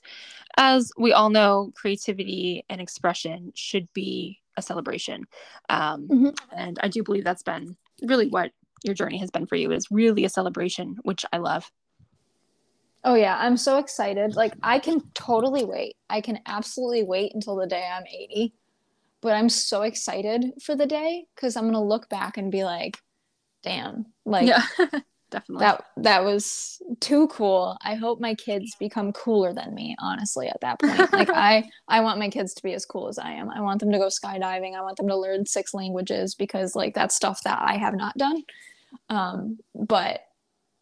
[0.58, 5.26] as we all know, creativity and expression should be a celebration.
[5.70, 6.30] Um, mm-hmm.
[6.58, 8.52] And I do believe that's been really what
[8.84, 11.72] your journey has been for you is really a celebration, which I love.
[13.06, 14.36] Oh yeah, I'm so excited.
[14.36, 15.96] Like I can totally wait.
[16.10, 18.54] I can absolutely wait until the day I'm 80.
[19.22, 22.64] But I'm so excited for the day cuz I'm going to look back and be
[22.64, 22.98] like,
[23.64, 24.08] damn.
[24.26, 24.64] Like Yeah.
[25.32, 25.66] Definitely.
[25.66, 27.78] that that was too cool.
[27.82, 31.12] I hope my kids become cooler than me, honestly, at that point.
[31.14, 33.50] Like I I want my kids to be as cool as I am.
[33.50, 34.76] I want them to go skydiving.
[34.76, 38.18] I want them to learn six languages because like that's stuff that I have not
[38.18, 38.44] done.
[39.10, 40.22] Um but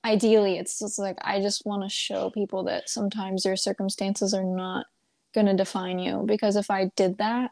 [0.06, 4.44] ideally it's just like I just want to show people that sometimes your circumstances are
[4.44, 4.86] not
[5.34, 7.52] going to define you because if I did that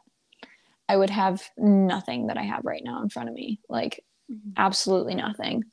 [0.89, 3.59] I would have nothing that I have right now in front of me.
[3.69, 4.53] Like Mhm.
[4.57, 5.63] absolutely nothing.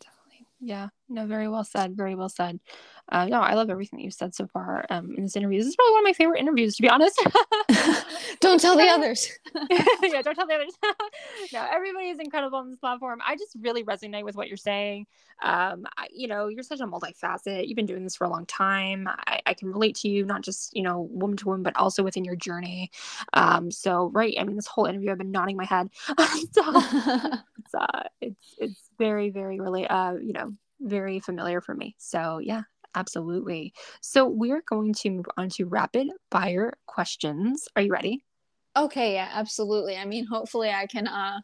[0.00, 0.46] Definitely.
[0.60, 0.88] Yeah.
[1.08, 1.96] No, very well said.
[1.96, 2.60] Very well said.
[3.10, 5.58] Uh, no, I love everything that you've said so far um, in this interview.
[5.58, 7.22] This is probably one of my favorite interviews, to be honest.
[8.40, 9.28] Don't tell the others.
[9.70, 10.74] yeah, don't tell the others.
[11.52, 13.20] no, everybody is incredible on this platform.
[13.26, 15.06] I just really resonate with what you're saying.
[15.42, 17.66] Um, I, you know, you're such a multifaceted.
[17.66, 19.08] You've been doing this for a long time.
[19.08, 22.02] I, I can relate to you, not just you know, woman to woman, but also
[22.02, 22.90] within your journey.
[23.32, 25.88] Um, so right, I mean, this whole interview, I've been nodding my head.
[26.52, 26.62] so
[27.58, 31.94] it's uh, it's it's very very really uh, you know, very familiar for me.
[31.98, 32.62] So yeah,
[32.94, 33.72] absolutely.
[34.00, 37.68] So we're going to move on to rapid fire questions.
[37.76, 38.24] Are you ready?
[38.76, 39.96] okay, yeah, absolutely.
[39.96, 41.40] I mean, hopefully I can uh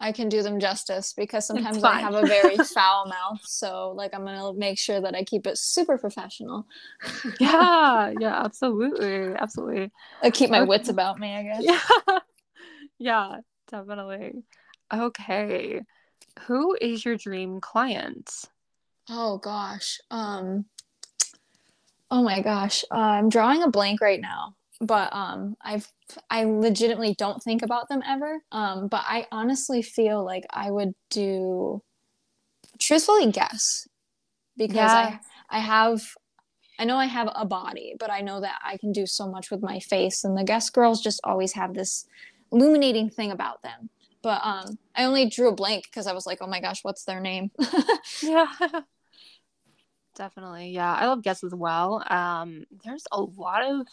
[0.00, 3.42] I can do them justice because sometimes I have a very foul mouth.
[3.44, 6.66] So like I'm gonna make sure that I keep it super professional.
[7.38, 9.90] yeah yeah absolutely absolutely
[10.22, 10.62] I keep my Okay.
[10.62, 11.64] wits about me, I guess.
[11.64, 11.80] yeah
[12.98, 13.36] yeah
[13.70, 14.32] definitely
[14.92, 15.80] okay
[16.46, 18.30] who is your dream client
[19.08, 20.00] Oh gosh.
[20.10, 20.66] Um
[22.10, 22.84] Oh my gosh.
[22.90, 24.54] Uh, I'm drawing a blank right now.
[24.80, 25.90] But um I've
[26.30, 28.42] I legitimately don't think about them ever.
[28.52, 31.82] Um but I honestly feel like I would do
[32.78, 33.86] truthfully guess
[34.56, 36.02] because I I have
[36.78, 39.50] I know I have a body, but I know that I can do so much
[39.50, 42.06] with my face and the Guess girls just always have this
[42.52, 43.90] illuminating thing about them.
[44.22, 47.04] But um I only drew a blank because I was like, "Oh my gosh, what's
[47.04, 47.50] their name?"
[48.20, 48.46] yeah
[50.14, 53.86] definitely yeah i love guess as well um there's a lot of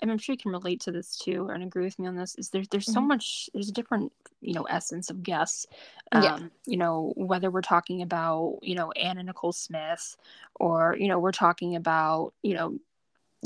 [0.00, 2.14] I mean, I'm sure you can relate to this too, and agree with me on
[2.14, 2.36] this.
[2.36, 3.08] Is there, there's so Mhm.
[3.08, 5.66] much, there's a different, you know, essence of guess.
[6.12, 6.48] Um, Yeah.
[6.66, 10.16] You know, whether we're talking about, you know, Anna Nicole Smith,
[10.54, 12.78] or you know, we're talking about, you know,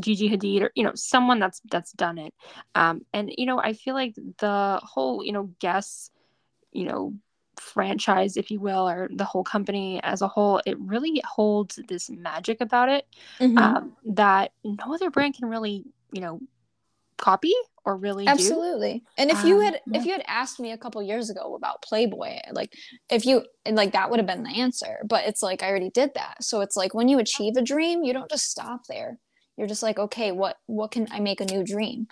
[0.00, 2.34] Gigi Hadid, or you know, someone that's that's done it.
[2.74, 6.10] Um, and you know, I feel like the whole, you know, guess,
[6.72, 7.14] you know,
[7.60, 12.10] franchise, if you will, or the whole company as a whole, it really holds this
[12.10, 13.06] magic about it
[13.40, 13.58] Mhm.
[13.58, 16.40] um, that no other brand can really, you know,
[17.18, 17.52] copy
[17.84, 18.30] or really do.
[18.30, 19.04] Absolutely.
[19.18, 19.98] And if you Um, had yeah.
[19.98, 22.72] if you had asked me a couple years ago about Playboy, like
[23.10, 25.90] if you and like that would have been the answer, but it's like I already
[25.90, 26.42] did that.
[26.42, 29.18] So it's like when you achieve a dream, you don't just stop there.
[29.56, 32.06] You're just like, okay, what what can I make a new dream?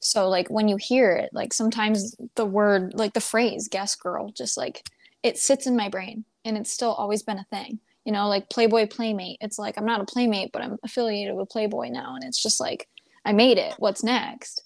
[0.00, 4.30] So like when you hear it, like sometimes the word like the phrase Guess girl
[4.32, 4.88] just like
[5.22, 7.78] it sits in my brain and it's still always been a thing.
[8.04, 9.38] You know, like Playboy Playmate.
[9.40, 12.60] It's like I'm not a playmate, but I'm affiliated with Playboy now and it's just
[12.60, 12.88] like
[13.24, 13.74] I made it.
[13.78, 14.64] What's next?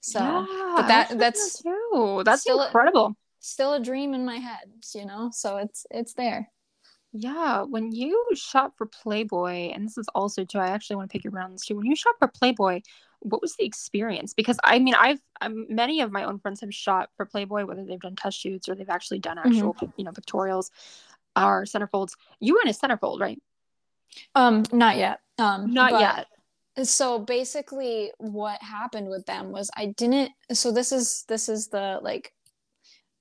[0.00, 2.22] So yeah, but that- that's too.
[2.24, 3.16] That's still a- incredible.
[3.40, 5.30] still a dream in my head, you know?
[5.32, 6.50] So it's it's there.
[7.16, 11.12] Yeah, when you shop for Playboy, and this is also too, I actually want to
[11.12, 11.76] pick your brain on this too.
[11.76, 12.80] When you shop for Playboy,
[13.24, 14.32] what was the experience?
[14.34, 17.84] Because I mean, I've um, many of my own friends have shot for Playboy, whether
[17.84, 20.70] they've done test shoots or they've actually done actual, you know, pictorials
[21.36, 22.12] or centerfolds.
[22.40, 23.40] You were in a centerfold, right?
[24.34, 25.20] Um not yet.
[25.38, 26.86] Um Not but- yet.
[26.86, 32.00] so basically what happened with them was i didn't so this is this is the
[32.02, 32.32] like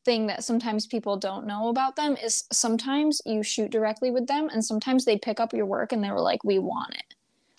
[0.06, 4.50] thing that sometimes people don't know about them is sometimes you shoot directly with them
[4.52, 7.14] and sometimes they pick up your work and they were like we want it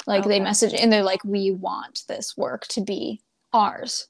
[0.07, 3.20] like they message and they're like we want this work to be
[3.52, 4.09] ours.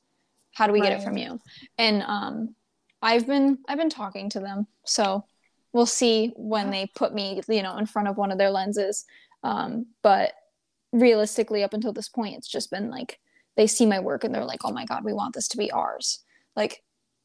[0.52, 1.40] How do we get it from you?
[1.78, 2.54] And um
[3.02, 5.22] i've been i've been talking to them so
[5.74, 9.04] we'll see when they put me you know in front of one of their lenses.
[9.42, 10.32] Um but
[10.92, 13.18] realistically up until this point it's just been like
[13.56, 15.70] they see my work and they're like oh my god we want this to be
[15.70, 16.20] ours.
[16.56, 16.82] Like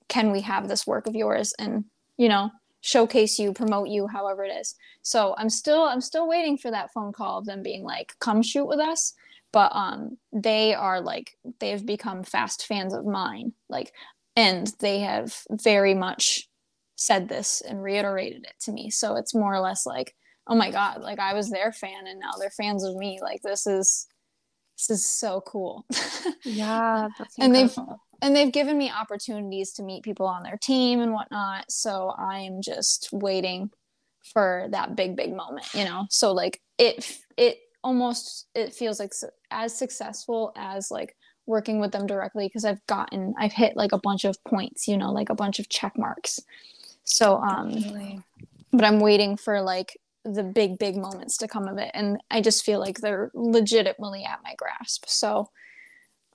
[0.08, 1.54] can we have this work of yours?
[1.60, 1.86] And
[2.18, 2.52] you know
[2.82, 4.76] showcase you promote you however it is.
[5.02, 8.42] So i'm still i'm still waiting for that phone call of them being like come
[8.42, 9.14] shoot with us.
[9.52, 13.54] But um they are like they've become fast fans of mine.
[13.70, 13.94] Like
[14.36, 16.48] and they have very much
[16.96, 18.90] said this and reiterated it to me.
[18.90, 20.16] So it's more or less like
[20.48, 23.20] oh my god like i was their fan and now they're fans of me.
[23.22, 24.08] Like this is
[24.78, 25.86] this is so cool.
[26.46, 27.76] Yeah, that's And they've-.
[28.22, 32.40] And they've given me opportunities to meet people on their team and whatnot so i
[32.40, 33.70] am just waiting
[34.34, 39.14] for that big big moment you know so like it it almost it feels like
[39.52, 41.16] as successful as like
[41.46, 44.98] working with them directly because I've gotten I've hit like a bunch of points, you
[44.98, 46.40] know, like a bunch of check marks.
[47.04, 48.22] So um Definitely.
[48.72, 52.42] but I'm waiting for like the big big moments to come of it and I
[52.42, 55.06] just feel like they're legitimately at my grasp.
[55.08, 55.50] So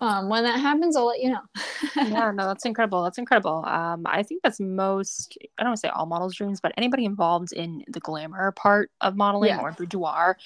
[0.04, 1.40] um, when that happens, I'll let you know.
[1.96, 3.02] yeah, no, that's incredible.
[3.02, 3.64] That's incredible.
[3.64, 7.06] Um, I think that's most, I don't want to say all models' dreams, but anybody
[7.06, 9.60] involved in the glamour part of modeling yeah.
[9.60, 10.36] or boudoir,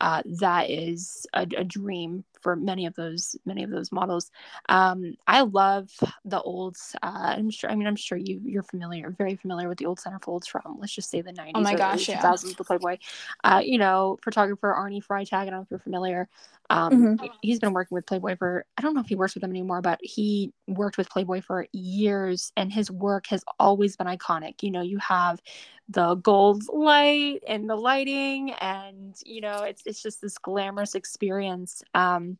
[0.00, 4.30] uh, that is a, a, dream for many of those many of those models.
[4.68, 5.90] Um, I love
[6.24, 6.76] the old.
[7.02, 7.70] Uh, I'm sure.
[7.70, 10.94] I mean, I'm sure you you're familiar, very familiar with the old centerfolds from let's
[10.94, 11.52] just say the 90s.
[11.56, 12.20] Oh my gosh, yeah.
[12.20, 12.98] 2000s, the Playboy.
[13.42, 15.32] Uh, you know, photographer Arny Freytag.
[15.32, 16.28] I don't know if you're familiar.
[16.70, 17.26] Um, mm-hmm.
[17.42, 19.82] He's been working with Playboy for, I don't know if he works with them anymore,
[19.82, 24.62] but he worked with Playboy for years and his work has always been iconic.
[24.62, 25.40] You know, you have
[25.88, 31.82] the gold light and the lighting, and, you know, it's, it's just this glamorous experience.
[31.94, 32.38] Um,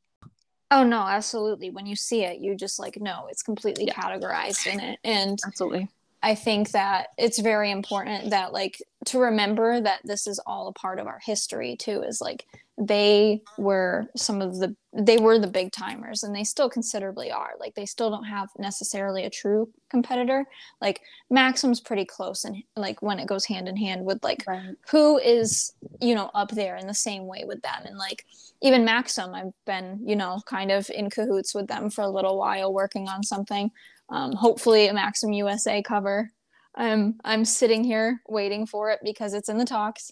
[0.70, 1.70] Oh no, absolutely.
[1.70, 3.94] When you see it, you just like no, it's completely yeah.
[3.94, 4.98] categorized in it.
[5.04, 5.88] And absolutely.
[6.22, 10.72] I think that it's very important that like to remember that this is all a
[10.72, 12.46] part of our history too is like
[12.76, 17.52] they were some of the they were the big timers and they still considerably are.
[17.58, 20.44] Like they still don't have necessarily a true competitor.
[20.80, 21.00] Like
[21.30, 24.74] maxim's pretty close and like when it goes hand in hand with like right.
[24.90, 27.82] who is you know up there in the same way with them.
[27.84, 28.24] And like
[28.60, 32.38] even maxim i've been you know kind of in cahoots with them for a little
[32.38, 33.70] while working on something.
[34.08, 36.32] Um, hopefully a maxim usa cover.
[36.74, 40.10] I'm i'm sitting here waiting for it because it's in the talks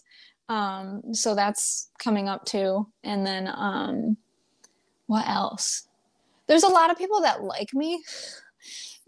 [0.53, 2.87] um, so that's coming up too.
[3.03, 4.17] And then um,
[5.07, 5.87] what else?
[6.45, 8.03] There's a lot of people that like me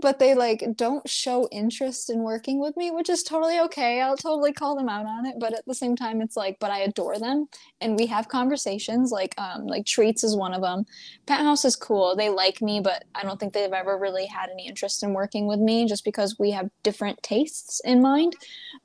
[0.02, 4.02] but they like don't show interest in working with me, which is totally okay.
[4.02, 6.72] I'll totally call them out on it, but at the same time it's like but
[6.72, 7.48] I adore them
[7.82, 10.86] and we have conversations like um like Treats is one of them.
[11.26, 12.16] Penthouse is cool.
[12.16, 15.48] They like me, but I don't think they've ever really had any interest in working
[15.48, 18.36] with me just because we have different tastes in mind.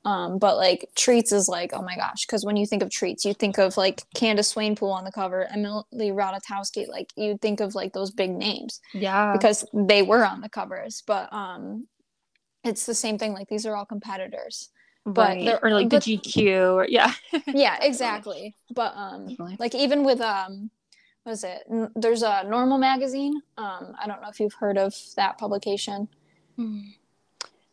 [0.05, 3.25] Um but like Treats is like oh my gosh, cuz when you think of Treats,
[3.25, 7.75] you think of like Candice Swanepoel on the cover, Emily Ratajkowski, like you think of
[7.75, 8.79] like those big names.
[8.93, 9.33] Yeah.
[9.33, 11.87] Because they were on the covers but um
[12.63, 14.69] it's the same thing like these are all competitors.
[15.03, 15.59] But right.
[15.63, 17.13] or like but, the gq or, yeah.
[17.47, 18.55] Yeah exactly.
[18.73, 19.57] But um Definitely.
[19.59, 20.69] like even with um
[21.23, 21.63] what is it?
[21.95, 23.41] There's a normal magazine.
[23.57, 26.07] Um i don't know if you've heard of that publication.
[26.55, 26.81] Hmm.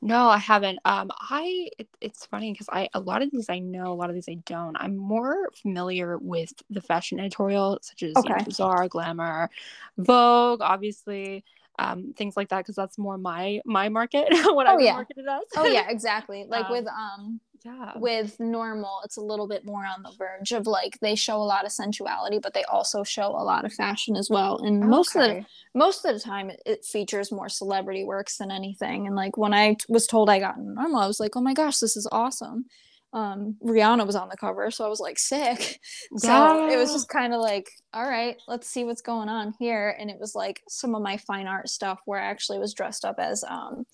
[0.01, 0.79] no i haven't.
[0.87, 4.09] Um i it, it's funny because i a lot of these i know a lot
[4.09, 4.77] of these i don't.
[4.77, 8.29] I'm more familiar with the fashion editorial such as okay.
[8.31, 9.51] you know, Bazaar, glamour
[9.99, 11.45] vogue obviously
[11.79, 14.93] um, things like that because that's more my my market what oh, I yeah.
[14.93, 15.43] marketed as.
[15.57, 16.45] oh yeah, exactly.
[16.49, 20.53] Like um, with um yeah with normal, it's a little bit more on the verge
[20.53, 23.73] of like they show a lot of sensuality, but they also show a lot of
[23.73, 24.59] fashion as well.
[24.59, 24.91] And okay.
[24.91, 29.07] most of the most of the time, it, it, features more celebrity works than anything.
[29.07, 31.55] And like when I t- was told I got normal, I was like, oh my
[31.55, 32.67] gosh, this is awesome
[33.15, 35.81] um rihanna was on the cover so i was like sick.
[36.17, 36.75] So yeah.
[36.75, 39.95] it was just kind of like all right let's see what's going on here.
[39.99, 43.05] And it was like some of my fine art stuff where i actually was dressed
[43.05, 43.85] up as um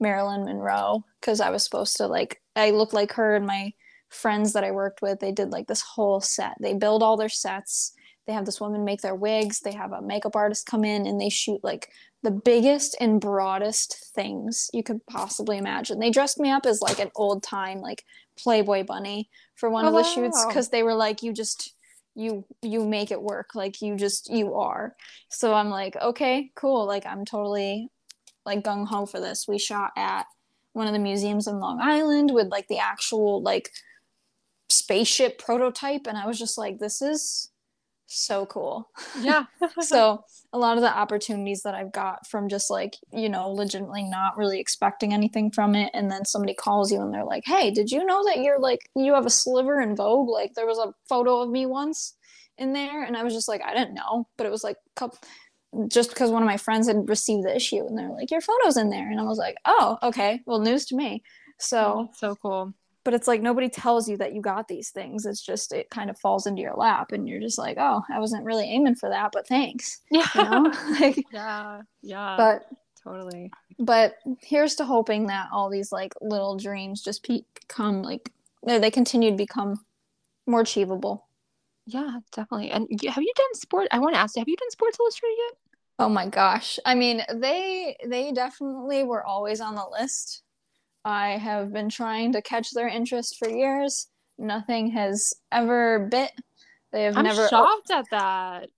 [0.00, 3.72] marilyn monroe because i was supposed to like i looked like her and my
[4.12, 5.20] friends that i worked with.
[5.20, 6.54] They did like this whole set.
[6.60, 7.92] They build all their sets.
[8.26, 9.60] They have this woman make their wigs.
[9.60, 11.88] They have a makeup artist come in and they shoot like
[12.22, 15.98] the biggest and broadest things you could possibly imagine.
[15.98, 18.04] They dressed me up as like an old time like
[18.38, 20.14] Playboy bunny for one oh, of the oh, wow.
[20.14, 21.74] shoots because they were like, you just
[22.14, 23.54] you you make it work.
[23.54, 24.94] Like you just you are.
[25.28, 26.86] So i'm like okay cool.
[26.86, 27.88] Like i'm totally
[28.44, 29.46] like gung-ho for this.
[29.48, 30.26] We shot at
[30.72, 33.70] one of the museums in long island with like the actual like
[34.68, 37.50] spaceship prototype and i was just like this is
[38.12, 38.90] so cool.
[39.20, 39.44] Yeah.
[39.80, 44.04] so a lot of the opportunities that I've got from just like, you know, legitimately
[44.04, 45.90] not really expecting anything from it.
[45.94, 48.80] And then somebody calls you and they're like, Hey, did you know that you're like,
[48.94, 50.28] you have a sliver in Vogue?
[50.28, 52.14] Like there was a photo of me once
[52.58, 53.02] in there.
[53.02, 55.18] And I was just like, I didn't know, but it was like couple,
[55.88, 58.76] just because one of my friends had received the issue and they're like, your photo's
[58.76, 59.10] in there.
[59.10, 60.40] And I was like, oh, okay.
[60.46, 61.22] Well, news to me.
[61.58, 62.74] So, oh, so cool
[63.04, 65.26] but it's like nobody tells you that you got these things.
[65.26, 68.18] It's just it kind of falls into your lap and you're just like oh i
[68.18, 70.00] wasn't really aiming for that but thanks.
[70.10, 70.72] Yeah you know?
[71.00, 72.36] like, yeah yeah.
[72.36, 72.66] but
[73.02, 73.50] totally.
[73.78, 78.30] but here's to hoping that all these like little dreams just become like
[78.64, 79.80] they continue to become
[80.46, 81.26] more achievable.
[81.86, 82.70] Yeah definitely.
[82.70, 85.36] And have you done sport i want to ask you, have you done sports illustrated
[85.38, 85.58] yet?
[85.98, 86.78] Oh my gosh.
[86.84, 90.42] I mean they they definitely were always on the list
[91.04, 94.06] I have been trying to catch their interest for years.
[94.38, 96.30] Nothing has ever bit.
[96.92, 98.68] They have I'm never shocked at that.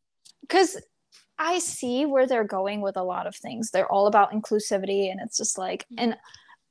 [0.43, 0.81] because
[1.39, 3.71] I see where they're going with a lot of things.
[3.71, 5.97] They're all about inclusivity, and it's just like, mm.
[5.99, 6.17] and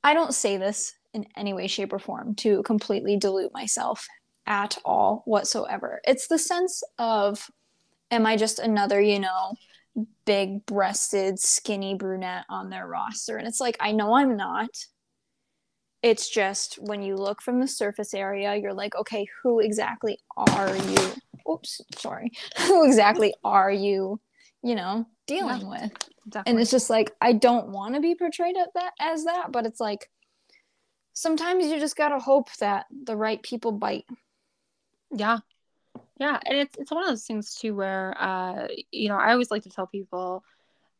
[0.02, 4.06] I don't say this in any way, shape, or form to completely dilute myself
[4.46, 6.00] at all whatsoever.
[6.04, 7.46] It's the sense of,
[8.10, 9.54] am I just another, you know,
[10.24, 13.36] big breasted, skinny brunette on their roster?
[13.36, 14.70] And it's like, I know I'm not.
[16.04, 20.76] It's just when you look from the surface area, you're like, okay, who exactly are
[20.76, 21.12] you?
[21.50, 22.30] Oops, sorry.
[22.58, 24.20] who exactly are you,
[24.62, 25.92] you know, dealing yeah, with?
[26.28, 26.42] Definitely.
[26.52, 29.64] And it's just like, I don't want to be portrayed at that as that, but
[29.64, 30.10] it's like,
[31.14, 34.04] sometimes you just gotta hope that the right people bite.
[35.10, 35.38] Yeah.
[36.20, 36.38] Yeah.
[36.44, 39.62] And it's it's one of those things too where uh, you know, I always like
[39.62, 40.44] to tell people,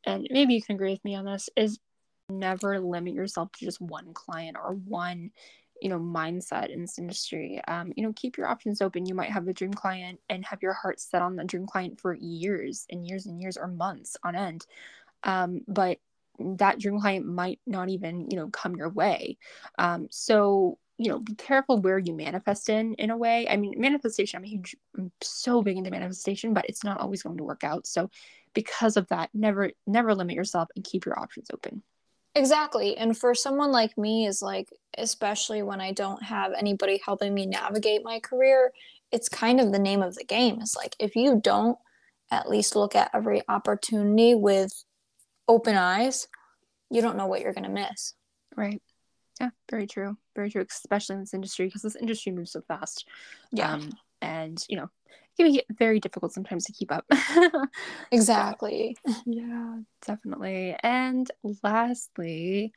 [0.07, 1.78] and maybe you can agree with me on this, is
[2.29, 5.31] never limit yourself to just one client or one
[5.81, 7.61] you know mindset in this industry.
[7.68, 9.07] Um, you know keep your options open.
[9.07, 12.01] You might have a dream client and have your heart set on the dream client
[12.01, 14.66] for years and years and years or months on end.
[15.25, 15.99] Um, but
[16.39, 19.37] that dream client might not even you know come your way.
[19.79, 23.47] Um, so you know be careful where you manifest in in a way.
[23.49, 27.37] I mean manifestation i'm huge I'm so big into manifestation but it's not always going
[27.39, 27.87] to work out.
[27.87, 28.11] So
[28.55, 31.83] because of that never never limit yourself and keep your options open
[32.35, 34.68] exactly and for someone like me is like
[34.99, 38.72] especially when i don't have anybody helping me navigate my career
[39.12, 41.78] it's kind of the name of the game It's like if you don't
[42.30, 44.72] at least look at every opportunity with
[45.47, 46.26] open eyes,
[46.91, 48.14] you don't know what you're going to miss.
[48.57, 48.82] Right.
[49.41, 50.16] Yeah, very true.
[50.35, 53.07] Very true, especially in this industry because this industry moves so fast.
[53.53, 53.74] Yeah.
[53.74, 54.91] Um, and, you know,
[55.37, 57.05] can be very difficult sometimes to keep up.
[58.12, 58.97] exactly.
[59.26, 60.76] yeah, definitely.
[60.82, 61.30] And
[61.62, 62.72] lastly,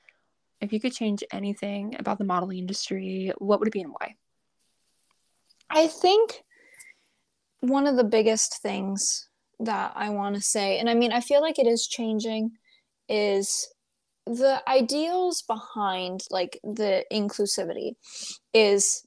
[0.62, 4.16] if you could change anything about the modeling industry, what would it be and why?
[5.70, 6.44] I think
[7.60, 9.28] one of the biggest things
[9.60, 12.52] that I want to say, and I mean, I feel like it is changing,
[13.10, 13.68] is
[14.26, 17.96] the ideals behind like the inclusivity
[18.54, 19.04] is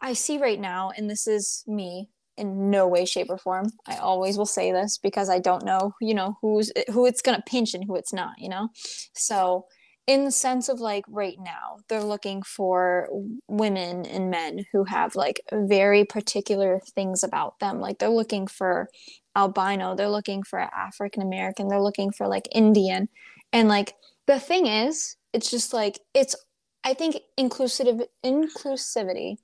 [0.00, 3.70] I see right now, and this is me in no way, shape, or form.
[3.86, 7.42] I always will say this because I don't know, you know, who's who it's gonna
[7.46, 8.68] pinch and who it's not, you know.
[9.14, 9.66] So
[10.10, 13.08] in the sense of like right now they're looking for
[13.46, 18.88] women and men who have like very particular things about them like they're looking for
[19.36, 23.08] albino they're looking for african american they're looking for like indian
[23.52, 23.94] and like
[24.26, 26.34] the thing is it's just like it's
[26.82, 29.36] i think inclusive inclusivity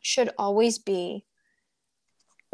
[0.00, 1.24] should always be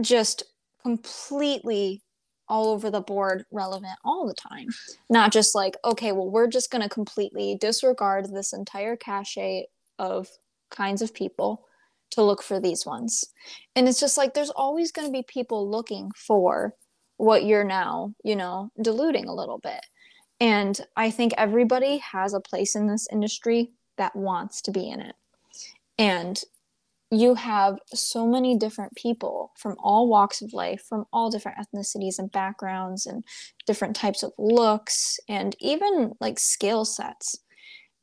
[0.01, 0.43] just
[0.83, 2.03] completely
[2.49, 4.69] all over the board relevant all the time.
[5.11, 9.67] Not just like okay well we're just going to completely disregard this entire cachet
[9.99, 10.29] of
[10.71, 11.67] kinds of people
[12.11, 13.25] to look for these ones.
[13.75, 16.75] And it's just like there's always going to be people looking for
[17.17, 19.85] what you're now you know diluting a little bit.
[20.39, 25.01] And i think everybody has a place in this industry that wants to be in
[25.01, 25.17] it.
[25.99, 26.41] And
[27.11, 32.19] you have so many different people from all walks of life, from all different ethnicities
[32.19, 33.25] and backgrounds, and
[33.67, 37.39] different types of looks, and even like skill sets.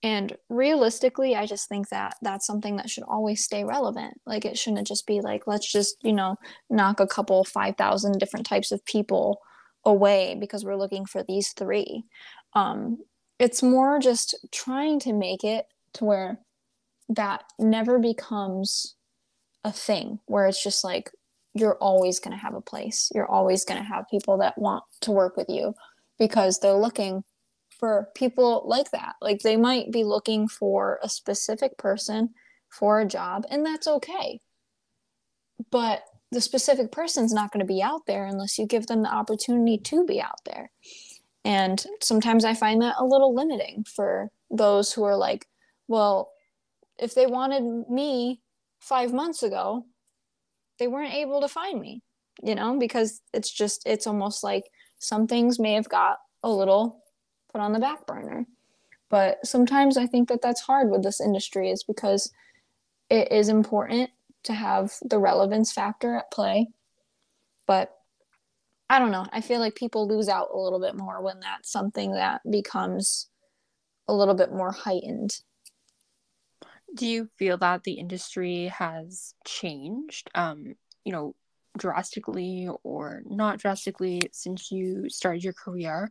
[0.04, 4.20] And realistically, I just think that that's something that should always stay relevant.
[4.26, 6.36] Like, it shouldn't just be like, let's just, you know,
[6.70, 9.40] knock a couple 5,000 different types of people
[9.86, 12.04] away because we're looking for these three.
[12.54, 12.98] Um,
[13.40, 16.40] it's more just trying to make it to where
[17.10, 18.96] that never becomes
[19.64, 21.12] a thing where it's just like
[21.54, 23.12] you're always going to have a place.
[23.14, 25.74] You're always going to have people that want to work with you
[26.18, 27.24] because they're looking
[27.80, 29.16] for people like that.
[29.22, 32.30] Like they might be looking for a specific person
[32.70, 34.40] for a job, and that's okay.
[35.70, 39.14] But the specific person's not going to be out there unless you give them the
[39.14, 40.72] opportunity to be out there.
[41.46, 45.46] And sometimes I find that a little limiting for those who are like,
[45.88, 46.32] well,
[46.98, 48.42] if they wanted me
[48.80, 49.86] five months ago,
[50.80, 52.02] they weren't able to find me,
[52.42, 54.66] you know, because it's just, it's almost like
[55.00, 57.04] some things may have got a little
[57.52, 58.46] put on the back burner.
[59.10, 62.32] But sometimes I think that that's hard with this industry, is because
[63.10, 64.10] it is important
[64.44, 66.68] to have the relevance factor at play.
[67.68, 67.96] But
[68.90, 69.26] I don't know.
[69.32, 73.28] I feel like people lose out a little bit more when that's something that becomes
[74.08, 75.40] a little bit more heightened
[76.96, 81.36] do you feel that the industry has changed um you know
[81.78, 86.10] drastically or not drastically since you started your career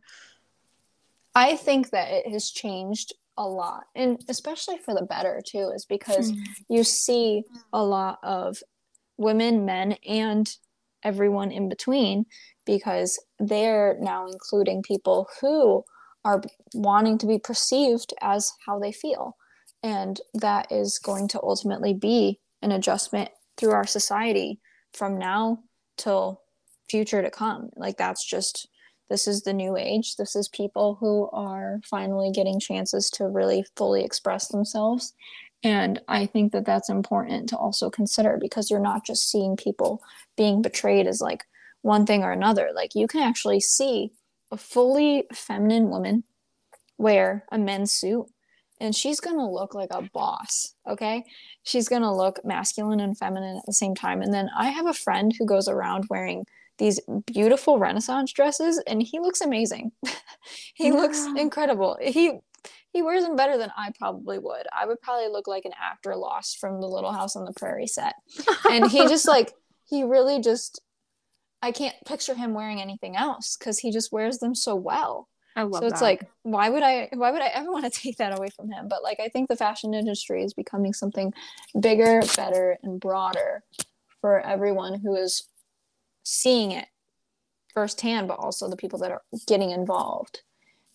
[1.35, 5.85] i think that it has changed a lot and especially for the better too is
[5.85, 6.39] because mm.
[6.69, 8.61] you see a lot of
[9.17, 10.57] women men and
[11.03, 12.25] everyone in between
[12.65, 15.83] because they're now including people who
[16.25, 16.41] are
[16.73, 19.35] wanting to be perceived as how they feel
[19.83, 24.59] and that is going to ultimately be an adjustment through our society
[24.93, 25.59] from now
[25.97, 26.41] till
[26.89, 27.69] future to come.
[27.75, 28.67] Like that's just
[29.09, 30.15] this is the new age.
[30.15, 35.13] This is people who are finally getting chances to really fully express themselves.
[35.65, 40.01] And i think that that's important to also consider because you're not just seeing people
[40.35, 41.45] being betrayed as like
[41.81, 42.71] one thing or another.
[42.73, 44.11] Like you can actually see
[44.51, 46.23] a fully feminine woman
[46.97, 48.25] wear a men's suit
[48.83, 51.23] and she's going to look like a boss okay?
[51.63, 54.85] She's going to look masculine and feminine at the same time and then i have
[54.85, 56.45] a friend who goes around wearing
[56.77, 59.91] these beautiful renaissance dresses and he looks amazing.
[60.75, 60.95] He yeah.
[60.95, 61.97] looks incredible.
[62.01, 62.33] He
[62.91, 64.67] he wears them better than i probably would.
[64.77, 67.87] I would probably look like an actor lost from the little house on the prairie
[67.87, 68.15] set.
[68.69, 69.53] And he just like
[69.85, 70.81] he really just
[71.61, 75.63] i can't picture him wearing anything else because he just wears them so well I
[75.63, 76.05] love so it's that.
[76.05, 78.87] like why would i why would i ever want to take that away from him
[78.87, 81.33] but like i think the fashion industry is becoming something
[81.79, 83.63] bigger better and broader
[84.21, 85.49] for everyone who is
[86.23, 86.87] seeing it
[87.73, 90.41] firsthand, but also the people that are getting involved.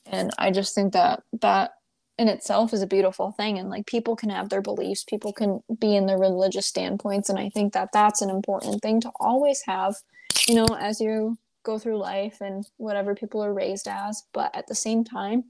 [0.06, 1.72] And I just think that that
[2.16, 3.58] in itself is a beautiful thing.
[3.58, 7.28] And like people can have their beliefs, people can be in their religious standpoints.
[7.28, 9.96] And I think that that's an important thing to always have,
[10.48, 11.36] you know, as you
[11.68, 14.24] go through life and whatever people are raised as.
[14.32, 15.44] But at the same time,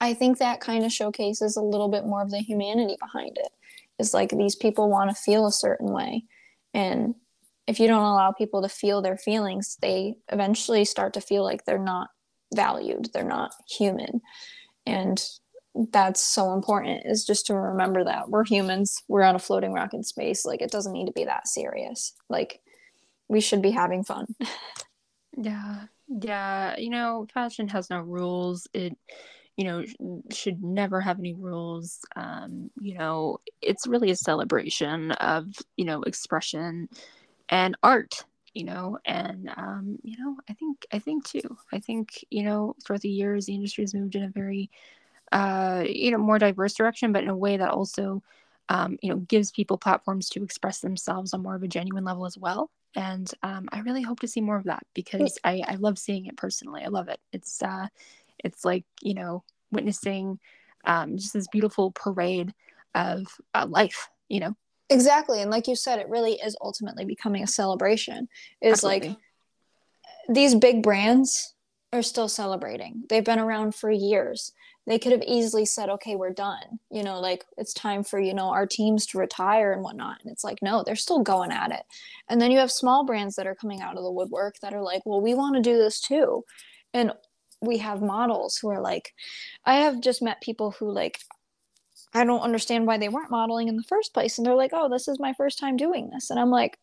[0.00, 3.50] I think that kind of showcases a little bit more of the humanity behind it.
[3.98, 6.24] Is like these people want to feel a certain way.
[6.72, 7.14] And
[7.66, 11.64] if you don't allow people to feel their feelings, they eventually start to feel like
[11.64, 12.08] they're not
[12.54, 14.20] valued, they're not human.
[14.86, 15.22] And
[15.90, 19.94] that's so important is just to remember that we're humans, we're on a floating rock
[19.94, 20.44] in space.
[20.44, 22.12] Like it doesn't need to be that serious.
[22.28, 22.60] Like
[23.28, 24.26] we should be having fun.
[25.36, 25.86] yeah.
[26.08, 26.76] Yeah.
[26.76, 28.66] You know, fashion has no rules.
[28.74, 28.96] It
[29.56, 29.84] you know
[30.32, 36.02] should never have any rules um you know it's really a celebration of you know
[36.04, 36.88] expression
[37.50, 38.24] and art
[38.54, 42.74] you know and um, you know i think i think too i think you know
[42.84, 44.70] throughout the years the industry has moved in a very
[45.32, 48.22] uh, you know more diverse direction but in a way that also
[48.70, 52.26] um, you know gives people platforms to express themselves on more of a genuine level
[52.26, 55.74] as well and um, i really hope to see more of that because I, I
[55.76, 57.86] love seeing it personally i love it it's uh
[58.38, 60.38] it's like you know witnessing
[60.84, 62.52] um, just this beautiful parade
[62.94, 64.56] of uh, life you know
[64.92, 65.40] Exactly.
[65.40, 68.28] And like you said, it really is ultimately becoming a celebration.
[68.60, 69.16] Is like
[70.28, 71.54] these big brands
[71.92, 73.04] are still celebrating.
[73.08, 74.52] They've been around for years.
[74.86, 76.80] They could have easily said, okay, we're done.
[76.90, 80.20] You know, like it's time for, you know, our teams to retire and whatnot.
[80.22, 81.82] And it's like, no, they're still going at it.
[82.28, 84.82] And then you have small brands that are coming out of the woodwork that are
[84.82, 86.44] like, well, we want to do this too.
[86.92, 87.12] And
[87.60, 89.12] we have models who are like,
[89.64, 91.20] I have just met people who like
[92.14, 94.36] I don't understand why they weren't modeling in the first place.
[94.36, 96.30] And they're like, oh, this is my first time doing this.
[96.30, 96.78] And I'm like,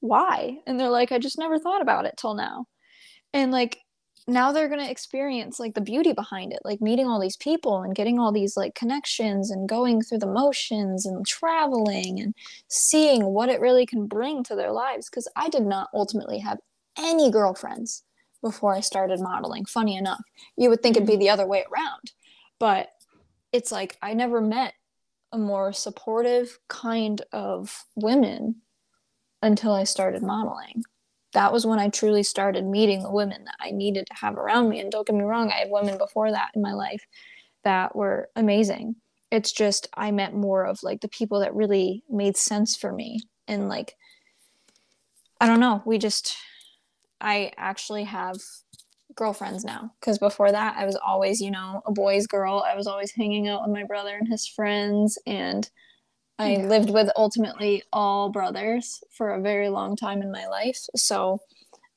[0.00, 0.58] why?
[0.66, 2.66] And they're like, I just never thought about it till now.
[3.32, 3.78] And like,
[4.28, 7.82] now they're going to experience like the beauty behind it, like meeting all these people
[7.82, 12.34] and getting all these like connections and going through the motions and traveling and
[12.68, 15.08] seeing what it really can bring to their lives.
[15.08, 16.58] Cause I did not ultimately have
[16.96, 18.04] any girlfriends
[18.42, 19.64] before I started modeling.
[19.64, 20.22] Funny enough,
[20.56, 21.20] you would think it'd be mm-hmm.
[21.20, 22.12] the other way around.
[22.58, 22.90] But
[23.52, 24.74] it's like I never met
[25.32, 28.56] a more supportive kind of women
[29.42, 30.84] until I started modeling.
[31.32, 34.68] That was when I truly started meeting the women that I needed to have around
[34.68, 34.80] me.
[34.80, 37.06] And don't get me wrong, I have women before that in my life
[37.64, 38.96] that were amazing.
[39.30, 43.20] It's just I met more of like the people that really made sense for me.
[43.48, 43.96] And like,
[45.40, 46.36] I don't know, we just,
[47.20, 48.36] I actually have
[49.14, 52.86] girlfriends now because before that i was always you know a boy's girl i was
[52.86, 55.70] always hanging out with my brother and his friends and
[56.38, 56.66] i yeah.
[56.66, 61.40] lived with ultimately all brothers for a very long time in my life so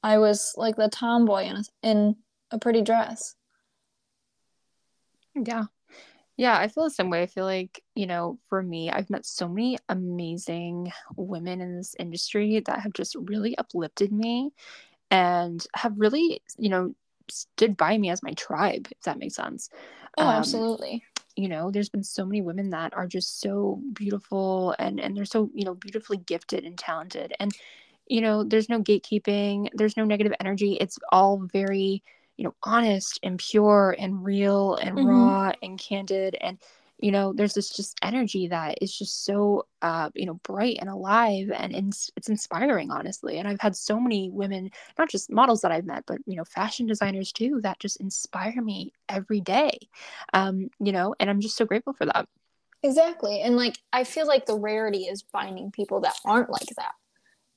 [0.04, 2.16] i was like the tomboy in a, in
[2.52, 3.36] a pretty dress
[5.36, 5.66] yeah
[6.38, 9.26] yeah i feel the same way i feel like you know for me i've met
[9.26, 14.52] so many amazing women in this industry that have just really uplifted me
[15.12, 16.94] and have really you know
[17.30, 19.70] stood by me as my tribe, if that makes sense.
[20.18, 21.04] Oh, um, absolutely.
[21.36, 25.26] You know, there's been so many women that are just so beautiful and and they're
[25.26, 27.34] so, you know, beautifully gifted and talented.
[27.40, 27.52] And,
[28.08, 30.78] you know, there's no gatekeeping, there's no negative energy.
[30.80, 32.04] It's all very
[32.38, 35.08] you know honest and pure and real and mm-hmm.
[35.08, 36.58] raw and candid and
[37.00, 40.90] you know there's this just energy that is just so uh you know bright and
[40.90, 43.38] alive and it's, it's inspiring honestly.
[43.38, 46.46] And i've had so many women not just models that i've met but you know
[46.46, 49.78] fashion designers too that just inspire me every day
[50.34, 52.28] um you know and i'm just so grateful for that.
[52.84, 53.42] Exactly.
[53.42, 56.94] And like i feel like the rarity is finding people that aren't like that.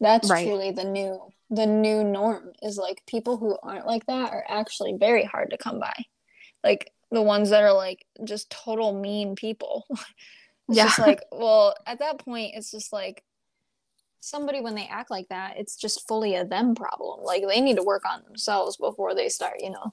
[0.01, 0.47] That's right.
[0.47, 1.21] truly the new
[1.51, 5.59] the new norm is like people who aren't like that are actually very hard to
[5.59, 5.95] come by.
[6.63, 9.87] Like the ones that are like just total mean people.
[9.91, 10.01] it's
[10.69, 10.85] yeah.
[10.85, 13.25] just like, well, at that point, it's just like
[14.21, 17.21] somebody when they act like that, it's just fully a them problem.
[17.23, 19.93] Like they need to work on themselves before they start, you know.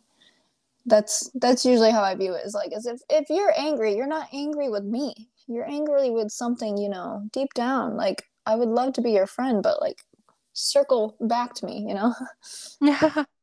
[0.88, 2.46] That's that's usually how I view it.
[2.46, 5.30] Is like as if if you're angry, you're not angry with me.
[5.48, 7.96] You're angry with something, you know, deep down.
[7.96, 9.98] Like I would love to be your friend, but like
[10.54, 12.14] circle back to me, you know.
[12.82, 13.24] Yeah.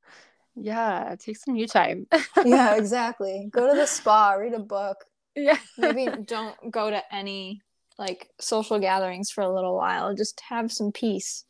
[0.55, 2.07] Yeah, take some you time.
[2.44, 3.48] yeah, exactly.
[3.50, 5.05] Go to the spa, read a book.
[5.34, 5.59] Yeah.
[5.78, 7.62] Maybe don't go to any
[7.98, 10.14] like social gatherings for a little while.
[10.14, 11.44] Just have some peace.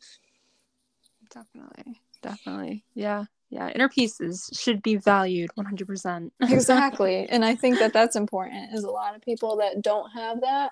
[1.33, 2.01] Definitely.
[2.21, 2.85] Definitely.
[2.93, 3.25] Yeah.
[3.49, 3.69] Yeah.
[3.69, 6.31] Inner peace is, should be valued 100%.
[6.41, 7.27] exactly.
[7.29, 10.71] And I think that that's important is a lot of people that don't have that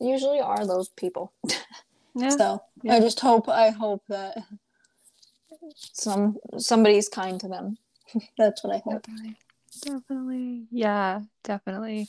[0.00, 1.32] usually are those people.
[2.16, 2.30] Yeah.
[2.30, 2.94] so yeah.
[2.94, 4.38] I just hope, I hope that
[5.74, 7.78] some somebody's kind to them.
[8.38, 9.02] That's what I hope.
[9.02, 9.36] Definitely.
[9.82, 10.66] definitely.
[10.70, 12.08] Yeah, definitely.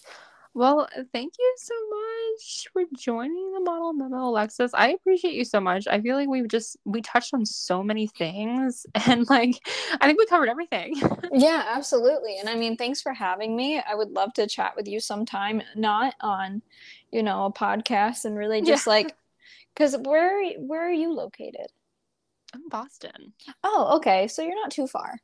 [0.56, 4.72] Well, thank you so much for joining the model memo, Alexis.
[4.74, 5.86] I appreciate you so much.
[5.86, 9.60] I feel like we've just we touched on so many things and like
[10.00, 10.96] I think we covered everything.
[11.34, 12.38] yeah, absolutely.
[12.38, 13.82] And I mean, thanks for having me.
[13.82, 16.62] I would love to chat with you sometime, not on,
[17.12, 18.94] you know, a podcast and really just yeah.
[18.94, 19.16] like
[19.76, 21.68] cuz where where are you located?
[22.56, 23.34] I'm Boston.
[23.64, 24.28] Oh, okay.
[24.28, 25.18] So you're not too far.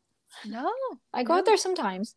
[0.46, 0.70] No.
[1.14, 1.40] I go no.
[1.40, 2.16] out there sometimes.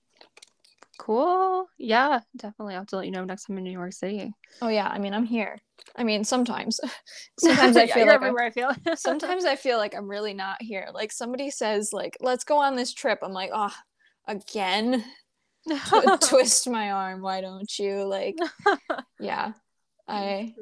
[0.99, 1.67] Cool.
[1.79, 2.75] Yeah, definitely.
[2.75, 4.33] I'll have to let you know next time in New York City.
[4.61, 4.89] Oh yeah.
[4.89, 5.59] I mean, I'm here.
[5.97, 6.81] I mean, sometimes.
[7.39, 8.45] sometimes I feel yeah, like everywhere.
[8.45, 8.71] i feel.
[8.97, 10.89] sometimes I feel like I'm really not here.
[10.93, 13.75] Like somebody says, like, "Let's go on this trip." I'm like, "Oh,
[14.27, 15.05] again."
[15.67, 17.23] Tw- twist my arm.
[17.23, 18.05] Why don't you?
[18.05, 18.37] Like,
[19.19, 19.53] yeah.
[20.07, 20.55] I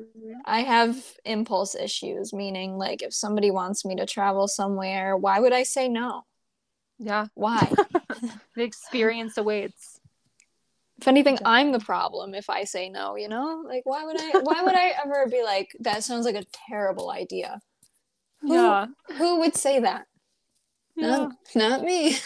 [0.45, 5.53] I have impulse issues, meaning like if somebody wants me to travel somewhere, why would
[5.53, 6.23] I say no?
[6.99, 7.27] Yeah.
[7.35, 7.73] Why?
[8.57, 9.99] the experience awaits.
[11.01, 13.65] If anything, I'm the problem if I say no, you know?
[13.67, 17.11] Like why would I why would I ever be like, that sounds like a terrible
[17.11, 17.61] idea?
[18.43, 18.87] Who, yeah.
[19.19, 20.07] Who would say that?
[20.97, 21.07] Yeah.
[21.09, 22.17] No, not me.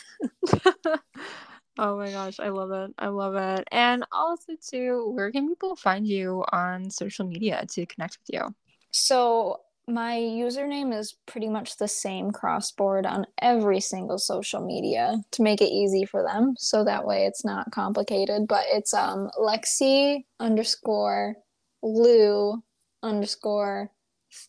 [1.78, 2.94] Oh my gosh, I love it.
[2.98, 3.68] I love it.
[3.70, 8.54] And also too, where can people find you on social media to connect with you?
[8.92, 15.42] So my username is pretty much the same crossboard on every single social media to
[15.42, 16.54] make it easy for them.
[16.58, 18.48] So that way it's not complicated.
[18.48, 21.36] But it's um Lexi underscore
[21.82, 22.62] Lou
[23.02, 23.92] underscore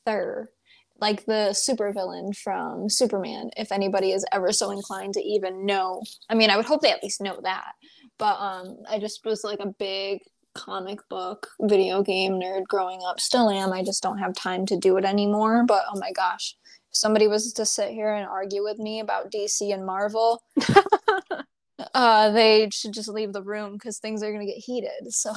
[0.06, 0.50] Thur
[1.00, 6.02] like the supervillain from Superman, if anybody is ever so inclined to even know.
[6.30, 7.74] I mean, I would hope they at least know that.
[8.18, 10.22] But um I just was like a big
[10.54, 13.20] comic book video game nerd growing up.
[13.20, 13.72] Still am.
[13.72, 16.56] I just don't have time to do it anymore, but oh my gosh.
[16.90, 20.42] If somebody was to sit here and argue with me about DC and Marvel,
[21.94, 25.14] uh they should just leave the room cuz things are going to get heated.
[25.14, 25.32] So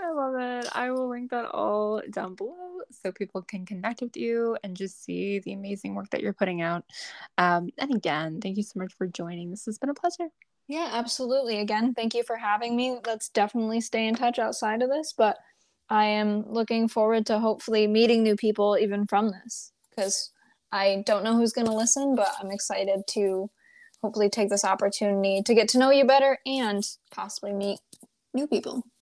[0.00, 0.68] I love it.
[0.72, 5.04] I will link that all down below so people can connect with you and just
[5.04, 6.84] see the amazing work that you're putting out.
[7.38, 9.50] Um, and again, thank you so much for joining.
[9.50, 10.28] This has been a pleasure.
[10.66, 11.60] Yeah, absolutely.
[11.60, 12.98] Again, thank you for having me.
[13.06, 15.36] Let's definitely stay in touch outside of this, but
[15.90, 20.30] I am looking forward to hopefully meeting new people even from this because
[20.72, 23.50] I don't know who's going to listen, but I'm excited to
[24.02, 27.78] hopefully take this opportunity to get to know you better and possibly meet
[28.32, 28.84] new people.